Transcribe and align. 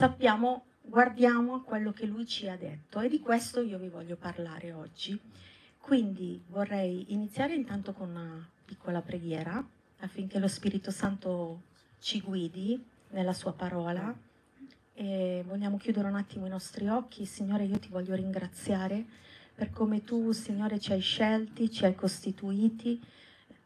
sappiamo, 0.00 0.64
guardiamo 0.80 1.56
a 1.56 1.62
quello 1.62 1.92
che 1.92 2.06
lui 2.06 2.26
ci 2.26 2.48
ha 2.48 2.56
detto 2.56 3.00
e 3.00 3.10
di 3.10 3.20
questo 3.20 3.60
io 3.60 3.76
vi 3.76 3.88
voglio 3.88 4.16
parlare 4.16 4.72
oggi. 4.72 5.20
Quindi 5.78 6.42
vorrei 6.48 7.12
iniziare 7.12 7.52
intanto 7.54 7.92
con 7.92 8.08
una 8.08 8.48
piccola 8.64 9.02
preghiera 9.02 9.62
affinché 9.98 10.38
lo 10.38 10.48
Spirito 10.48 10.90
Santo 10.90 11.60
ci 11.98 12.22
guidi 12.22 12.82
nella 13.10 13.34
sua 13.34 13.52
parola 13.52 14.16
e 14.94 15.44
vogliamo 15.46 15.76
chiudere 15.76 16.08
un 16.08 16.14
attimo 16.14 16.46
i 16.46 16.48
nostri 16.48 16.88
occhi. 16.88 17.26
Signore, 17.26 17.64
io 17.64 17.78
ti 17.78 17.88
voglio 17.88 18.14
ringraziare 18.14 19.04
per 19.54 19.70
come 19.70 20.02
tu, 20.02 20.32
Signore, 20.32 20.80
ci 20.80 20.92
hai 20.92 21.00
scelti, 21.00 21.70
ci 21.70 21.84
hai 21.84 21.94
costituiti 21.94 22.98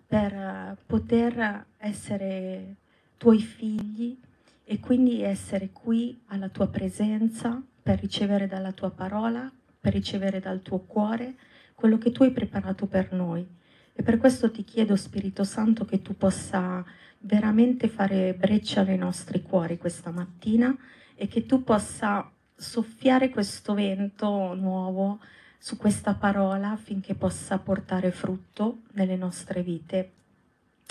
per 0.05 0.79
poter 0.85 1.65
essere 1.77 2.75
tuoi 3.19 3.39
figli 3.39 4.19
e 4.65 4.81
quindi 4.81 5.23
essere 5.23 5.71
qui 5.71 6.23
alla 6.27 6.49
tua 6.49 6.69
presenza 6.69 7.63
per 7.83 8.01
ricevere 8.01 8.47
dalla 8.47 8.73
tua 8.73 8.91
parola, 8.91 9.51
per 9.79 9.93
ricevere 9.93 10.41
dal 10.41 10.63
tuo 10.63 10.81
cuore 10.81 11.35
quello 11.75 11.99
che 11.99 12.13
tu 12.13 12.23
hai 12.23 12.33
preparato 12.33 12.87
per 12.87 13.13
noi. 13.13 13.47
E 13.93 14.03
per 14.03 14.17
questo 14.19 14.51
ti 14.51 14.65
chiedo, 14.65 14.97
Spirito 14.97 15.45
Santo, 15.45 15.85
che 15.85 16.01
tu 16.01 16.17
possa 16.17 16.85
veramente 17.21 17.89
fare 17.89 18.35
breccia 18.35 18.83
nei 18.83 18.99
nostri 18.99 19.43
cuori 19.43 19.79
questa 19.79 20.11
mattina 20.11 20.75
e 21.15 21.29
che 21.29 21.47
tu 21.47 21.63
possa 21.63 22.31
soffiare 22.57 23.31
questo 23.31 23.75
vento 23.75 24.55
nuovo 24.55 25.21
su 25.59 25.77
questa 25.77 26.15
parola 26.15 26.71
affinché 26.71 27.15
possa 27.15 27.59
portare 27.59 28.11
frutto 28.11 28.83
nelle 28.93 29.17
nostre 29.17 29.63
vite 29.63 30.13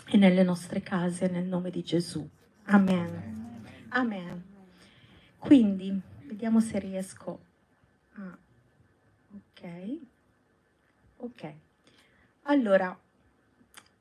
e 0.08 0.18
nelle 0.18 0.44
nostre 0.44 0.82
case 0.82 1.28
nel 1.28 1.46
nome 1.46 1.70
di 1.70 1.84
Gesù. 1.84 2.28
Amen. 2.66 3.43
Amen. 3.96 4.44
Quindi, 5.38 6.02
vediamo 6.26 6.60
se 6.60 6.80
riesco 6.80 7.40
a... 8.14 8.38
Ok. 9.36 10.00
Ok. 11.18 11.54
Allora, 12.44 12.98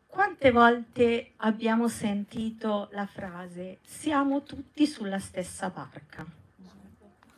quante 0.06 0.50
volte 0.50 1.32
abbiamo 1.36 1.88
sentito 1.88 2.88
la 2.92 3.04
frase 3.04 3.80
siamo 3.82 4.42
tutti 4.42 4.86
sulla 4.86 5.18
stessa 5.18 5.68
barca? 5.68 6.26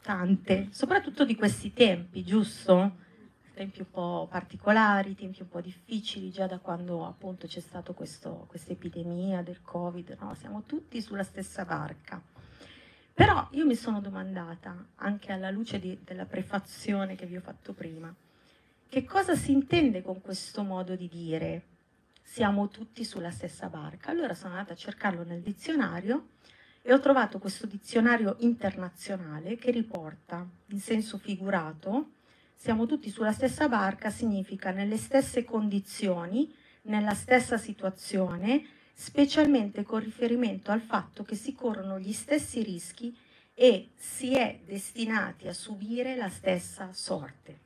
Tante, 0.00 0.69
soprattutto 0.70 1.25
di 1.25 1.34
questi 1.34 1.72
tempi, 1.72 2.22
giusto? 2.22 3.02
Tempi 3.52 3.80
un 3.80 3.91
po' 3.91 4.28
particolari, 4.30 5.16
tempi 5.16 5.42
un 5.42 5.48
po' 5.48 5.60
difficili, 5.60 6.30
già 6.30 6.47
da 6.47 6.58
quando 6.58 7.05
appunto 7.05 7.48
c'è 7.48 7.60
stata 7.60 7.92
questa 7.92 8.47
epidemia 8.69 9.42
del 9.42 9.60
Covid, 9.60 10.16
no? 10.20 10.34
Siamo 10.34 10.62
tutti 10.62 11.00
sulla 11.00 11.25
stessa 11.25 11.64
barca. 11.64 12.22
Però 13.14 13.46
io 13.52 13.64
mi 13.64 13.76
sono 13.76 14.00
domandata, 14.00 14.88
anche 14.96 15.32
alla 15.32 15.50
luce 15.50 15.78
di, 15.78 15.98
della 16.02 16.26
prefazione 16.26 17.14
che 17.14 17.26
vi 17.26 17.36
ho 17.36 17.40
fatto 17.40 17.72
prima, 17.72 18.12
che 18.88 19.04
cosa 19.04 19.36
si 19.36 19.52
intende 19.52 20.02
con 20.02 20.20
questo 20.20 20.62
modo 20.62 20.96
di 20.96 21.08
dire 21.08 21.62
siamo 22.22 22.68
tutti 22.68 23.04
sulla 23.04 23.30
stessa 23.30 23.68
barca. 23.68 24.10
Allora 24.10 24.34
sono 24.34 24.54
andata 24.54 24.72
a 24.72 24.76
cercarlo 24.76 25.22
nel 25.22 25.40
dizionario 25.40 26.30
e 26.82 26.92
ho 26.92 26.98
trovato 26.98 27.38
questo 27.38 27.66
dizionario 27.66 28.36
internazionale 28.40 29.56
che 29.56 29.70
riporta 29.70 30.46
in 30.66 30.80
senso 30.80 31.16
figurato 31.18 32.10
siamo 32.56 32.86
tutti 32.86 33.10
sulla 33.10 33.32
stessa 33.32 33.68
barca 33.68 34.10
significa 34.10 34.70
nelle 34.70 34.96
stesse 34.96 35.44
condizioni, 35.44 36.52
nella 36.82 37.14
stessa 37.14 37.58
situazione, 37.58 38.64
specialmente 38.95 39.83
con 39.83 40.00
riferimento 40.00 40.70
al 40.70 40.81
fatto 40.81 41.25
che 41.25 41.34
si 41.34 41.53
corrono 41.53 41.98
gli 41.98 42.12
stessi 42.12 42.62
rischi 42.62 43.14
e 43.53 43.91
si 43.95 44.34
è 44.34 44.61
destinati 44.64 45.48
a 45.48 45.53
subire 45.53 46.17
la 46.17 46.31
stessa 46.31 46.92
sorte. 46.92 47.59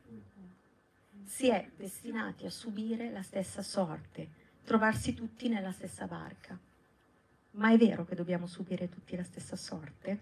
Si 1.25 1.49
è 1.49 1.71
destinati 1.77 2.47
a 2.47 2.51
subire 2.51 3.11
la 3.11 3.23
stessa 3.23 3.63
sorte 3.63 4.47
trovarsi 4.69 5.15
tutti 5.15 5.49
nella 5.49 5.73
stessa 5.73 6.07
barca. 6.07 6.59
Ma 7.53 7.73
è 7.73 7.79
vero 7.79 8.05
che 8.05 8.15
dobbiamo 8.15 8.47
subire 8.47 8.91
tutti 8.91 9.17
la 9.17 9.25
stessa 9.25 9.57
sorte? 9.57 10.21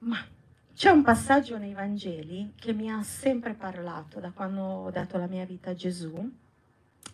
Ma 0.00 0.22
c'è 0.74 0.90
un 0.90 1.02
passaggio 1.02 1.56
nei 1.56 1.72
Vangeli 1.72 2.52
che 2.56 2.74
mi 2.74 2.90
ha 2.90 3.02
sempre 3.02 3.54
parlato 3.54 4.20
da 4.20 4.32
quando 4.32 4.60
ho 4.60 4.90
dato 4.90 5.16
la 5.16 5.26
mia 5.26 5.46
vita 5.46 5.70
a 5.70 5.74
Gesù. 5.74 6.30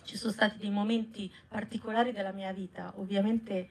Ci 0.06 0.16
sono 0.16 0.30
stati 0.30 0.58
dei 0.58 0.70
momenti 0.70 1.28
particolari 1.48 2.12
della 2.12 2.30
mia 2.30 2.52
vita, 2.52 2.92
ovviamente 2.98 3.68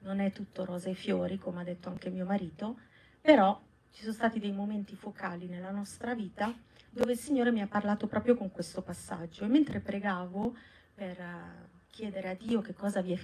non 0.00 0.20
è 0.20 0.32
tutto 0.32 0.66
rose 0.66 0.90
e 0.90 0.94
fiori, 0.94 1.38
come 1.38 1.62
ha 1.62 1.64
detto 1.64 1.88
anche 1.88 2.10
mio 2.10 2.26
marito, 2.26 2.76
però 3.22 3.58
ci 3.90 4.02
sono 4.02 4.12
stati 4.12 4.38
dei 4.38 4.52
momenti 4.52 4.94
focali 4.96 5.46
nella 5.46 5.70
nostra 5.70 6.14
vita 6.14 6.54
dove 6.90 7.12
il 7.12 7.18
Signore 7.18 7.52
mi 7.52 7.62
ha 7.62 7.66
parlato 7.66 8.06
proprio 8.06 8.36
con 8.36 8.52
questo 8.52 8.82
passaggio 8.82 9.44
e 9.44 9.48
mentre 9.48 9.80
pregavo 9.80 10.54
per 10.94 11.18
eh, 11.18 11.68
chiedere 11.88 12.28
a 12.28 12.34
Dio 12.34 12.60
che 12.60 12.74
cosa 12.74 13.00
vi 13.00 13.18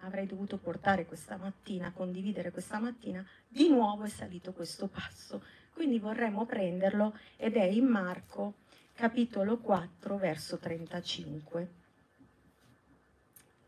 avrei 0.00 0.26
dovuto 0.26 0.58
portare 0.58 1.06
questa 1.06 1.38
mattina, 1.38 1.90
condividere 1.92 2.50
questa 2.50 2.78
mattina, 2.78 3.26
di 3.48 3.70
nuovo 3.70 4.04
è 4.04 4.08
salito 4.10 4.52
questo 4.52 4.88
passo. 4.88 5.42
Quindi 5.72 5.98
vorremmo 5.98 6.44
prenderlo 6.44 7.16
ed 7.36 7.56
è 7.56 7.64
in 7.64 7.86
Marco 7.86 8.56
capitolo 8.92 9.56
4 9.56 10.18
verso 10.18 10.58
35. 10.58 11.77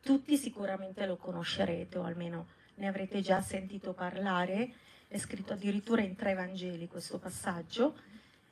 Tutti 0.03 0.37
sicuramente 0.37 1.07
lo 1.07 1.17
conoscerete 1.17 1.99
o 1.99 2.05
almeno 2.05 2.49
ne 2.77 2.89
avrete 2.89 3.21
già 3.21 3.41
sentito 3.41 3.93
parlare, 3.93 4.73
è 5.07 5.19
scritto 5.19 5.53
addirittura 5.53 6.03
in 6.03 6.17
tre 6.17 6.35
Vangeli 6.35 6.89
questo 6.89 7.19
passaggio 7.19 7.99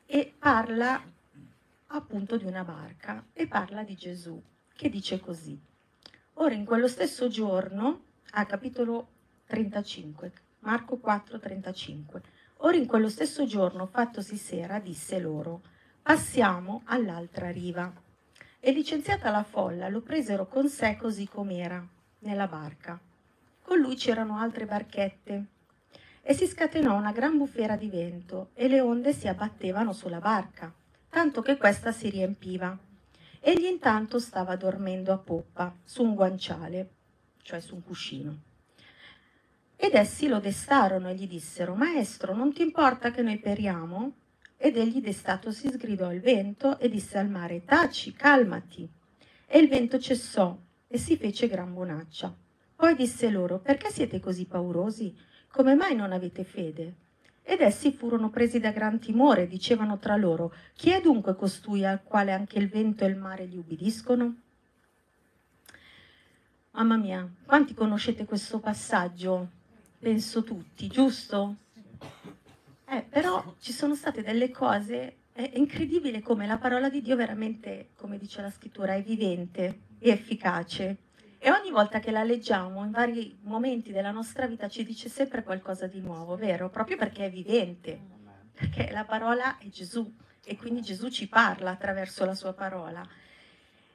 e 0.04 0.34
parla 0.38 1.02
appunto 1.86 2.36
di 2.36 2.44
una 2.44 2.64
barca 2.64 3.24
e 3.32 3.46
parla 3.46 3.82
di 3.82 3.94
Gesù 3.94 4.40
che 4.74 4.88
dice 4.88 5.20
così. 5.20 5.58
Ora 6.34 6.54
in 6.54 6.64
quello 6.64 6.86
stesso 6.86 7.28
giorno, 7.28 8.04
a 8.32 8.46
capitolo 8.46 9.08
35, 9.46 10.32
Marco 10.60 10.98
4, 10.98 11.38
35, 11.38 12.22
ora 12.58 12.76
in 12.76 12.86
quello 12.86 13.08
stesso 13.08 13.46
giorno, 13.46 13.86
fattosi 13.86 14.36
sera, 14.36 14.78
disse 14.78 15.18
loro, 15.18 15.62
passiamo 16.02 16.82
all'altra 16.84 17.50
riva. 17.50 17.92
E 18.60 18.72
licenziata 18.72 19.30
la 19.30 19.44
folla, 19.44 19.88
lo 19.88 20.00
presero 20.00 20.46
con 20.46 20.68
sé 20.68 20.96
così 20.96 21.28
com'era, 21.28 21.86
nella 22.20 22.46
barca. 22.46 22.98
Con 23.62 23.78
lui 23.78 23.96
c'erano 23.96 24.38
altre 24.38 24.66
barchette. 24.66 25.44
E 26.22 26.34
si 26.34 26.46
scatenò 26.46 26.96
una 26.96 27.12
gran 27.12 27.36
bufera 27.38 27.76
di 27.76 27.88
vento, 27.88 28.50
e 28.54 28.68
le 28.68 28.80
onde 28.80 29.12
si 29.12 29.28
abbattevano 29.28 29.92
sulla 29.92 30.20
barca, 30.20 30.72
tanto 31.08 31.42
che 31.42 31.56
questa 31.56 31.92
si 31.92 32.10
riempiva 32.10 32.78
Egli 33.40 33.66
intanto 33.66 34.18
stava 34.18 34.56
dormendo 34.56 35.12
a 35.12 35.16
poppa, 35.16 35.72
su 35.84 36.02
un 36.02 36.14
guanciale, 36.14 36.90
cioè 37.42 37.60
su 37.60 37.76
un 37.76 37.84
cuscino. 37.84 38.38
Ed 39.76 39.94
essi 39.94 40.26
lo 40.26 40.40
destarono 40.40 41.08
e 41.08 41.14
gli 41.14 41.28
dissero, 41.28 41.74
Maestro, 41.74 42.34
non 42.34 42.52
ti 42.52 42.62
importa 42.62 43.12
che 43.12 43.22
noi 43.22 43.38
periamo? 43.38 44.12
Ed 44.60 44.76
egli 44.76 45.00
destato 45.00 45.52
si 45.52 45.68
sgridò 45.68 46.12
il 46.12 46.20
vento 46.20 46.80
e 46.80 46.88
disse 46.88 47.16
al 47.16 47.28
mare, 47.28 47.64
Taci, 47.64 48.12
calmati. 48.12 48.88
E 49.46 49.58
il 49.58 49.68
vento 49.68 50.00
cessò 50.00 50.58
e 50.88 50.98
si 50.98 51.16
fece 51.16 51.46
gran 51.46 51.72
bonaccia. 51.72 52.34
Poi 52.74 52.96
disse 52.96 53.30
loro, 53.30 53.60
Perché 53.60 53.90
siete 53.90 54.18
così 54.18 54.46
paurosi? 54.46 55.16
Come 55.48 55.76
mai 55.76 55.94
non 55.94 56.10
avete 56.10 56.42
fede? 56.42 56.94
Ed 57.44 57.60
essi 57.60 57.92
furono 57.92 58.30
presi 58.30 58.58
da 58.58 58.72
gran 58.72 58.98
timore, 58.98 59.46
dicevano 59.46 59.98
tra 59.98 60.16
loro, 60.16 60.52
chi 60.74 60.90
è 60.90 61.00
dunque 61.00 61.36
costui 61.36 61.86
al 61.86 62.02
quale 62.02 62.32
anche 62.32 62.58
il 62.58 62.68
vento 62.68 63.04
e 63.04 63.08
il 63.08 63.16
mare 63.16 63.46
gli 63.46 63.56
ubbidiscono? 63.56 64.40
Mamma 66.72 66.96
mia, 66.96 67.26
quanti 67.46 67.74
conoscete 67.74 68.24
questo 68.24 68.58
passaggio? 68.58 69.48
Penso 69.98 70.42
tutti, 70.42 70.88
giusto? 70.88 71.56
Eh, 72.90 73.02
però 73.02 73.54
ci 73.60 73.72
sono 73.72 73.94
state 73.94 74.22
delle 74.22 74.50
cose, 74.50 75.16
è 75.32 75.50
incredibile 75.54 76.20
come 76.20 76.46
la 76.46 76.58
parola 76.58 76.88
di 76.88 77.02
Dio 77.02 77.16
veramente, 77.16 77.90
come 77.96 78.18
dice 78.18 78.40
la 78.40 78.50
scrittura, 78.50 78.94
è 78.94 79.02
vivente 79.02 79.80
e 79.98 80.10
efficace 80.10 80.96
e 81.40 81.52
ogni 81.52 81.70
volta 81.70 82.00
che 82.00 82.10
la 82.10 82.24
leggiamo, 82.24 82.82
in 82.82 82.90
vari 82.90 83.38
momenti 83.42 83.92
della 83.92 84.10
nostra 84.10 84.46
vita, 84.46 84.68
ci 84.68 84.84
dice 84.84 85.08
sempre 85.08 85.44
qualcosa 85.44 85.86
di 85.86 86.00
nuovo, 86.00 86.34
vero? 86.34 86.68
Proprio 86.68 86.96
perché 86.96 87.26
è 87.26 87.30
vivente, 87.30 88.00
perché 88.52 88.90
la 88.90 89.04
parola 89.04 89.56
è 89.58 89.68
Gesù 89.68 90.12
e 90.44 90.56
quindi 90.56 90.82
Gesù 90.82 91.08
ci 91.10 91.28
parla 91.28 91.70
attraverso 91.70 92.24
la 92.24 92.34
sua 92.34 92.54
parola. 92.54 93.06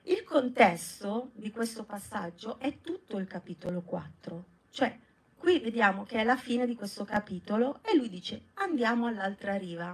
Il 0.04 0.24
contesto 0.24 1.32
di 1.34 1.52
questo 1.52 1.84
passaggio 1.84 2.58
è 2.60 2.80
tutto 2.80 3.18
il 3.18 3.28
capitolo 3.28 3.82
4, 3.82 4.46
cioè 4.70 4.98
qui 5.44 5.60
vediamo 5.60 6.06
che 6.06 6.20
è 6.20 6.24
la 6.24 6.38
fine 6.38 6.66
di 6.66 6.74
questo 6.74 7.04
capitolo 7.04 7.82
e 7.84 7.98
lui 7.98 8.08
dice 8.08 8.44
andiamo 8.54 9.08
all'altra 9.08 9.58
riva, 9.58 9.94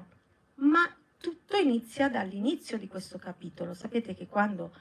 ma 0.57 0.95
tutto 1.17 1.57
inizia 1.57 2.07
dall'inizio 2.07 2.77
di 2.77 2.87
questo 2.87 3.17
capitolo. 3.17 3.73
Sapete 3.73 4.13
che 4.13 4.27
quando 4.27 4.71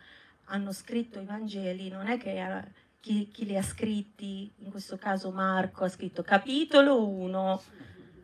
hanno 0.45 0.73
scritto 0.73 1.21
i 1.21 1.25
Vangeli 1.25 1.89
non 1.89 2.07
è 2.07 2.19
che 2.19 2.39
eh, 2.39 2.65
chi, 3.01 3.31
chi 3.31 3.47
li 3.47 3.57
ha 3.57 3.63
scritti, 3.63 4.53
in 4.59 4.71
questo 4.71 4.99
caso 4.99 5.31
Marco 5.31 5.85
ha 5.85 5.89
scritto 5.89 6.23
capitolo 6.23 7.03
1, 7.09 7.63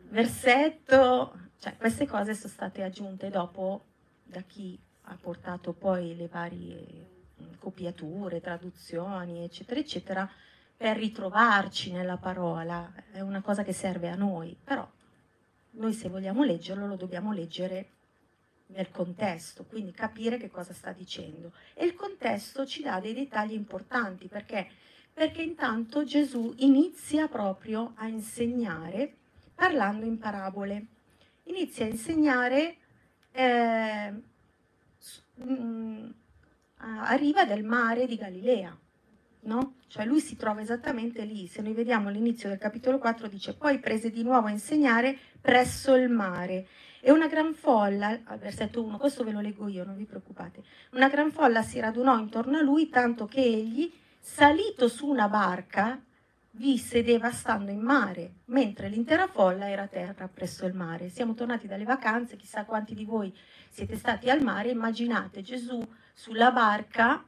versetto, 0.09 1.33
cioè 1.57 1.75
queste 1.77 2.05
cose 2.05 2.35
sono 2.35 2.53
state 2.53 2.83
aggiunte 2.83 3.31
dopo 3.31 3.85
da 4.23 4.41
chi 4.41 4.77
ha 5.05 5.17
portato 5.19 5.73
poi 5.73 6.15
le 6.15 6.27
varie 6.27 7.07
mm, 7.41 7.53
copiature, 7.57 8.39
traduzioni, 8.39 9.43
eccetera, 9.43 9.79
eccetera, 9.79 10.29
per 10.77 10.97
ritrovarci 10.97 11.91
nella 11.91 12.17
parola. 12.17 12.91
È 13.11 13.21
una 13.21 13.41
cosa 13.41 13.63
che 13.63 13.73
serve 13.73 14.09
a 14.09 14.15
noi, 14.15 14.57
però 14.61 14.87
noi 15.71 15.93
se 15.93 16.09
vogliamo 16.09 16.43
leggerlo 16.43 16.87
lo 16.87 16.95
dobbiamo 16.95 17.33
leggere 17.33 17.89
nel 18.67 18.89
contesto, 18.89 19.63
quindi 19.65 19.91
capire 19.91 20.37
che 20.37 20.49
cosa 20.49 20.73
sta 20.73 20.91
dicendo. 20.91 21.51
E 21.73 21.85
il 21.85 21.93
contesto 21.95 22.65
ci 22.65 22.81
dà 22.81 22.99
dei 22.99 23.13
dettagli 23.13 23.53
importanti 23.53 24.27
perché, 24.27 24.69
perché 25.13 25.41
intanto 25.41 26.03
Gesù 26.03 26.53
inizia 26.57 27.27
proprio 27.27 27.93
a 27.95 28.07
insegnare 28.07 29.13
parlando 29.53 30.05
in 30.05 30.17
parabole. 30.17 30.85
Inizia 31.43 31.85
a 31.85 31.89
insegnare, 31.89 32.77
eh, 33.31 34.13
a 36.77 37.13
riva 37.15 37.45
del 37.45 37.63
mare 37.63 38.07
di 38.07 38.15
Galilea, 38.15 38.75
no? 39.41 39.75
Cioè 39.87 40.05
lui 40.05 40.19
si 40.19 40.35
trova 40.35 40.61
esattamente 40.61 41.23
lì. 41.23 41.47
Se 41.47 41.61
noi 41.61 41.73
vediamo 41.73 42.09
all'inizio 42.09 42.49
del 42.49 42.57
capitolo 42.57 42.97
4 42.97 43.27
dice 43.27 43.53
poi 43.53 43.79
prese 43.79 44.09
di 44.09 44.23
nuovo 44.23 44.47
a 44.47 44.51
insegnare 44.51 45.17
presso 45.39 45.95
il 45.95 46.09
mare 46.09 46.67
e 46.99 47.11
una 47.11 47.27
gran 47.27 47.53
folla, 47.53 48.19
al 48.23 48.39
versetto 48.39 48.83
1, 48.83 48.97
questo 48.97 49.23
ve 49.23 49.31
lo 49.31 49.39
leggo 49.39 49.67
io, 49.67 49.83
non 49.83 49.95
vi 49.95 50.05
preoccupate, 50.05 50.63
una 50.93 51.07
gran 51.07 51.31
folla 51.31 51.61
si 51.61 51.79
radunò 51.79 52.17
intorno 52.17 52.57
a 52.57 52.61
lui 52.63 52.89
tanto 52.89 53.25
che 53.25 53.41
egli, 53.41 53.93
salito 54.19 54.87
su 54.87 55.07
una 55.07 55.27
barca, 55.27 56.01
vi 56.57 56.77
sedeva 56.77 57.31
stando 57.31 57.69
in 57.69 57.81
mare, 57.81 58.35
mentre 58.45 58.89
l'intera 58.89 59.27
folla 59.27 59.69
era 59.69 59.83
a 59.83 59.87
terra 59.87 60.27
presso 60.27 60.65
il 60.65 60.73
mare. 60.73 61.09
Siamo 61.09 61.33
tornati 61.33 61.67
dalle 61.67 61.83
vacanze, 61.83 62.37
chissà 62.37 62.63
quanti 62.65 62.95
di 62.95 63.05
voi 63.05 63.31
siete 63.69 63.95
stati 63.97 64.29
al 64.29 64.41
mare, 64.41 64.69
immaginate 64.69 65.41
Gesù 65.41 65.85
sulla 66.13 66.51
barca, 66.51 67.23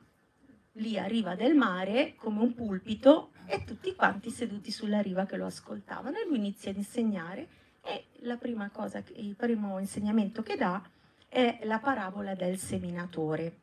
lì 0.78 0.98
a 0.98 1.06
riva 1.06 1.36
del 1.36 1.56
mare, 1.56 2.16
come 2.16 2.42
un 2.42 2.54
pulpito, 2.54 3.32
e 3.46 3.64
tutti 3.64 3.96
quanti 3.96 4.30
seduti 4.30 4.72
sulla 4.72 5.02
riva 5.02 5.26
che 5.26 5.38
lo 5.38 5.46
ascoltavano. 5.46 6.18
E 6.18 6.26
lui 6.26 6.38
inizia 6.38 6.72
ad 6.72 6.78
insegnare 6.78 7.48
e 7.84 8.08
la 8.22 8.36
prima 8.36 8.70
cosa, 8.70 9.02
il 9.16 9.36
primo 9.36 9.80
insegnamento 9.80 10.44
che 10.44 10.58
dà 10.58 10.82
è 11.30 11.60
la 11.64 11.80
parabola 11.80 12.36
del 12.36 12.58
seminatore. 12.58 13.60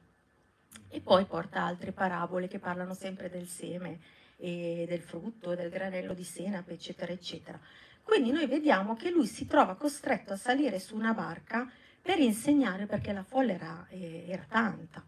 E 0.89 1.01
poi 1.01 1.25
porta 1.27 1.63
altre 1.63 1.93
parabole 1.93 2.49
che 2.49 2.59
parlano 2.59 2.95
sempre 2.95 3.29
del 3.29 3.47
seme 3.47 4.01
e 4.37 4.87
del 4.89 5.03
frutto, 5.03 5.55
del 5.55 5.71
granello 5.71 6.15
di 6.15 6.25
senape, 6.25 6.73
eccetera, 6.73 7.13
eccetera. 7.13 7.61
Quindi 8.03 8.31
noi 8.31 8.47
vediamo 8.47 8.95
che 8.97 9.11
lui 9.11 9.27
si 9.27 9.47
trova 9.47 9.77
costretto 9.77 10.33
a 10.33 10.37
salire 10.37 10.79
su 10.79 10.95
una 10.95 11.15
barca 11.15 11.71
per 12.01 12.19
insegnare 12.19 12.87
perché 12.87 13.13
la 13.13 13.23
folla 13.23 13.53
era, 13.53 13.87
eh, 13.89 14.25
era 14.29 14.45
tanta. 14.49 15.05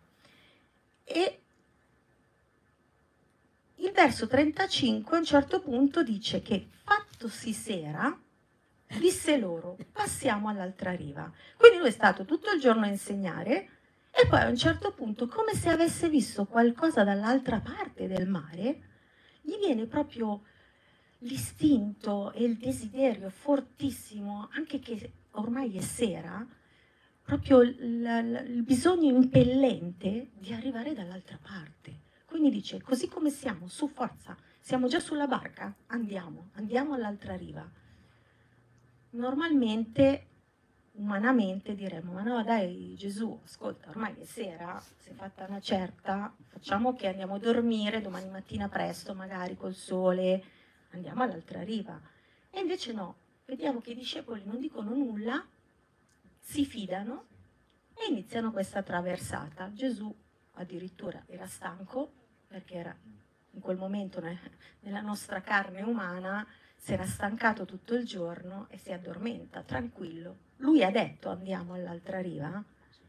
E 1.05 1.41
il 3.77 3.93
verso 3.93 4.27
35 4.27 5.17
a 5.17 5.19
un 5.19 5.25
certo 5.25 5.61
punto 5.61 6.03
dice 6.03 6.41
che 6.41 6.69
fattosi 6.83 7.53
sera, 7.53 8.19
disse 8.99 9.37
loro, 9.37 9.77
passiamo 9.93 10.49
all'altra 10.49 10.93
riva. 10.93 11.31
Quindi 11.57 11.79
lui 11.79 11.89
è 11.89 11.93
stato 11.93 12.25
tutto 12.25 12.53
il 12.53 12.61
giorno 12.61 12.85
a 12.85 12.89
insegnare 12.89 13.69
e 14.11 14.27
poi 14.27 14.41
a 14.41 14.49
un 14.49 14.57
certo 14.57 14.93
punto, 14.93 15.29
come 15.29 15.55
se 15.55 15.69
avesse 15.69 16.09
visto 16.09 16.47
qualcosa 16.47 17.05
dall'altra 17.05 17.61
parte 17.61 18.07
del 18.07 18.27
mare, 18.27 18.81
gli 19.43 19.59
viene 19.59 19.87
proprio 19.87 20.43
l'istinto 21.19 22.33
e 22.33 22.45
il 22.45 22.57
desiderio 22.57 23.29
fortissimo, 23.29 24.49
anche 24.53 24.79
che 24.79 25.13
ormai 25.33 25.77
è 25.77 25.83
sera, 25.83 26.47
proprio 27.23 27.61
il, 27.61 27.75
il 27.75 28.63
bisogno 28.63 29.15
impellente 29.15 30.31
di 30.33 30.53
arrivare 30.53 30.95
dall'altra 30.95 31.39
parte. 31.43 32.06
Quindi 32.37 32.55
dice, 32.55 32.83
così 32.83 33.09
come 33.09 33.31
siamo, 33.31 33.67
su 33.67 33.89
forza, 33.89 34.37
siamo 34.61 34.89
già 34.89 35.01
sulla 35.01 35.27
barca, 35.27 35.75
andiamo, 35.87 36.51
andiamo 36.57 36.93
all'altra 36.93 37.35
riva. 37.35 37.67
Normalmente 39.13 40.27
umanamente 40.97 41.75
diremmo 41.75 42.13
ma 42.13 42.23
no 42.23 42.43
dai 42.43 42.95
Gesù 42.97 43.39
ascolta 43.43 43.91
ormai 43.91 44.15
è 44.19 44.25
sera 44.25 44.83
si 44.99 45.11
è 45.11 45.13
fatta 45.13 45.45
una 45.47 45.61
certa 45.61 46.35
facciamo 46.47 46.95
che 46.95 47.09
andiamo 47.09 47.35
a 47.35 47.39
dormire 47.39 48.01
domani 48.01 48.31
mattina 48.31 48.67
presto 48.71 49.13
magari 49.13 49.57
col 49.59 49.75
sole 49.75 50.43
andiamo 50.91 51.23
all'altra 51.23 51.63
riva. 51.63 51.99
E 52.51 52.61
invece 52.61 52.93
no 52.93 53.17
vediamo 53.47 53.81
che 53.81 53.93
i 53.93 53.95
discepoli 53.95 54.43
non 54.45 54.61
dicono 54.61 54.95
nulla 54.95 55.43
si 56.39 56.67
fidano 56.67 57.29
e 57.95 58.11
iniziano 58.11 58.53
questa 58.53 58.83
traversata. 58.83 59.73
Gesù 59.73 60.15
addirittura 60.53 61.23
era 61.27 61.47
stanco 61.47 62.25
perché 62.47 62.75
era 62.75 62.97
in 63.51 63.61
quel 63.61 63.77
momento 63.77 64.23
nella 64.81 65.01
nostra 65.01 65.41
carne 65.41 65.83
umana 65.83 66.47
si 66.77 66.93
era 66.93 67.07
stancato 67.07 67.65
tutto 67.65 67.95
il 67.95 68.05
giorno 68.05 68.67
e 68.71 68.79
si 68.79 68.93
addormenta, 68.93 69.63
tranquillo. 69.63 70.39
Lui 70.57 70.85
ha 70.85 70.91
detto 70.91 71.31
andiamo 71.31 71.75
all'altra 71.75 72.21
riva 72.21 72.63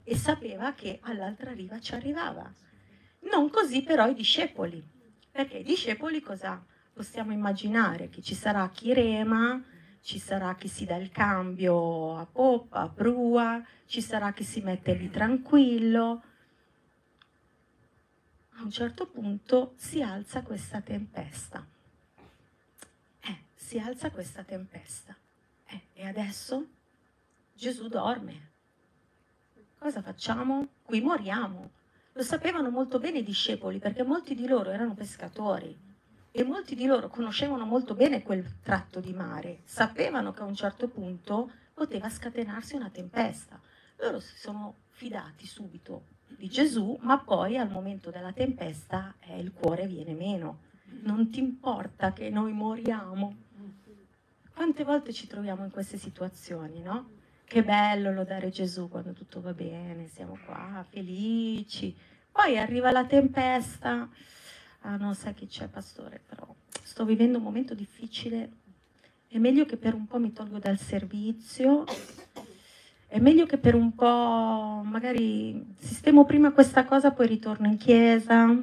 e 0.03 0.15
sapeva 0.15 0.73
che 0.73 0.99
all'altra 1.03 1.51
riva 1.51 1.79
ci 1.79 1.93
arrivava. 1.93 2.51
Non 3.31 3.49
così 3.49 3.83
però 3.83 4.07
i 4.07 4.13
discepoli, 4.13 4.83
perché 5.29 5.57
i 5.57 5.63
discepoli 5.63 6.21
cosa 6.21 6.63
possiamo 6.93 7.33
immaginare? 7.33 8.09
Che 8.09 8.21
ci 8.21 8.33
sarà 8.33 8.69
chi 8.69 8.93
rema, 8.93 9.61
ci 10.01 10.17
sarà 10.17 10.55
chi 10.55 10.69
si 10.69 10.85
dà 10.85 10.95
il 10.95 11.11
cambio 11.11 12.15
a 12.17 12.25
poppa, 12.25 12.81
a 12.81 12.89
prua, 12.89 13.61
ci 13.85 14.01
sarà 14.01 14.31
chi 14.31 14.43
si 14.43 14.61
mette 14.61 14.93
lì 14.93 15.09
tranquillo. 15.09 16.23
A 18.57 18.63
un 18.63 18.71
certo 18.71 19.07
punto 19.07 19.73
si 19.77 20.01
alza 20.01 20.41
questa 20.41 20.81
tempesta 20.81 21.65
si 23.67 23.77
alza 23.79 24.11
questa 24.11 24.43
tempesta. 24.43 25.13
Eh, 25.65 25.87
e 25.91 26.07
adesso 26.07 26.65
Gesù 27.53 27.89
dorme. 27.89 28.51
Cosa 29.77 30.01
facciamo? 30.01 30.69
Qui 30.83 31.01
moriamo. 31.01 31.71
Lo 32.13 32.23
sapevano 32.23 32.69
molto 32.69 32.97
bene 32.97 33.17
i 33.17 33.23
discepoli 33.23 33.79
perché 33.79 34.03
molti 34.03 34.35
di 34.35 34.47
loro 34.47 34.69
erano 34.69 34.93
pescatori 34.93 35.77
e 36.31 36.43
molti 36.45 36.75
di 36.75 36.85
loro 36.85 37.09
conoscevano 37.09 37.65
molto 37.65 37.93
bene 37.93 38.23
quel 38.23 38.61
tratto 38.61 39.01
di 39.01 39.11
mare, 39.11 39.59
sapevano 39.65 40.31
che 40.31 40.43
a 40.43 40.45
un 40.45 40.55
certo 40.55 40.87
punto 40.87 41.51
poteva 41.73 42.09
scatenarsi 42.09 42.75
una 42.75 42.89
tempesta. 42.89 43.59
Loro 43.97 44.21
si 44.21 44.37
sono 44.37 44.75
fidati 44.91 45.45
subito 45.45 46.05
di 46.27 46.47
Gesù, 46.47 46.97
ma 47.01 47.17
poi 47.19 47.57
al 47.57 47.69
momento 47.69 48.09
della 48.09 48.31
tempesta 48.31 49.15
eh, 49.19 49.39
il 49.39 49.53
cuore 49.53 49.87
viene 49.87 50.13
meno. 50.13 50.59
Non 51.03 51.29
ti 51.29 51.39
importa 51.39 52.13
che 52.13 52.29
noi 52.29 52.53
moriamo, 52.53 53.35
quante 54.57 54.83
volte 54.83 55.13
ci 55.13 55.27
troviamo 55.27 55.63
in 55.63 55.69
queste 55.69 55.97
situazioni, 55.97 56.81
no? 56.81 57.09
Che 57.43 57.63
bello 57.63 58.11
lodare 58.11 58.49
Gesù 58.49 58.89
quando 58.89 59.13
tutto 59.13 59.39
va 59.39 59.53
bene, 59.53 60.07
siamo 60.07 60.35
qua 60.45 60.83
felici. 60.89 61.95
Poi 62.31 62.57
arriva 62.57 62.91
la 62.91 63.05
tempesta. 63.05 64.09
Ah, 64.81 64.97
non 64.97 65.13
sai 65.13 65.35
chi 65.35 65.45
c'è, 65.45 65.67
pastore, 65.67 66.19
però 66.25 66.53
sto 66.83 67.05
vivendo 67.05 67.37
un 67.37 67.43
momento 67.43 67.75
difficile. 67.75 68.49
È 69.27 69.37
meglio 69.37 69.65
che 69.65 69.77
per 69.77 69.93
un 69.93 70.07
po' 70.07 70.17
mi 70.17 70.33
tolgo 70.33 70.57
dal 70.57 70.79
servizio. 70.79 71.83
È 73.07 73.19
meglio 73.19 73.45
che 73.45 73.57
per 73.57 73.73
un 73.73 73.95
po' 73.95 74.81
magari 74.83 75.75
sistemo 75.79 76.25
prima 76.25 76.51
questa 76.51 76.85
cosa, 76.85 77.11
poi 77.11 77.27
ritorno 77.27 77.67
in 77.67 77.77
chiesa. 77.77 78.53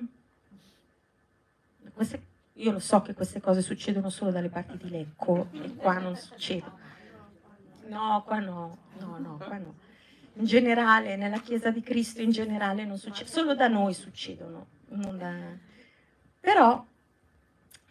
Queste 1.92 2.32
io 2.58 2.70
lo 2.70 2.78
so 2.78 3.02
che 3.02 3.14
queste 3.14 3.40
cose 3.40 3.62
succedono 3.62 4.10
solo 4.10 4.30
dalle 4.30 4.48
parti 4.48 4.76
di 4.76 4.88
Lecco 4.88 5.48
e 5.52 5.74
qua 5.74 5.98
non 5.98 6.14
succede. 6.14 6.70
No, 7.86 8.22
qua 8.24 8.38
no, 8.38 8.78
no, 8.98 9.18
no, 9.18 9.36
qua 9.38 9.58
no. 9.58 9.74
In 10.34 10.44
generale, 10.44 11.16
nella 11.16 11.40
Chiesa 11.40 11.70
di 11.70 11.80
Cristo 11.80 12.22
in 12.22 12.30
generale 12.30 12.84
non 12.84 12.98
succede, 12.98 13.28
solo 13.28 13.54
da 13.54 13.68
noi 13.68 13.92
succedono. 13.94 14.66
Da... 14.86 15.32
Però 16.40 16.84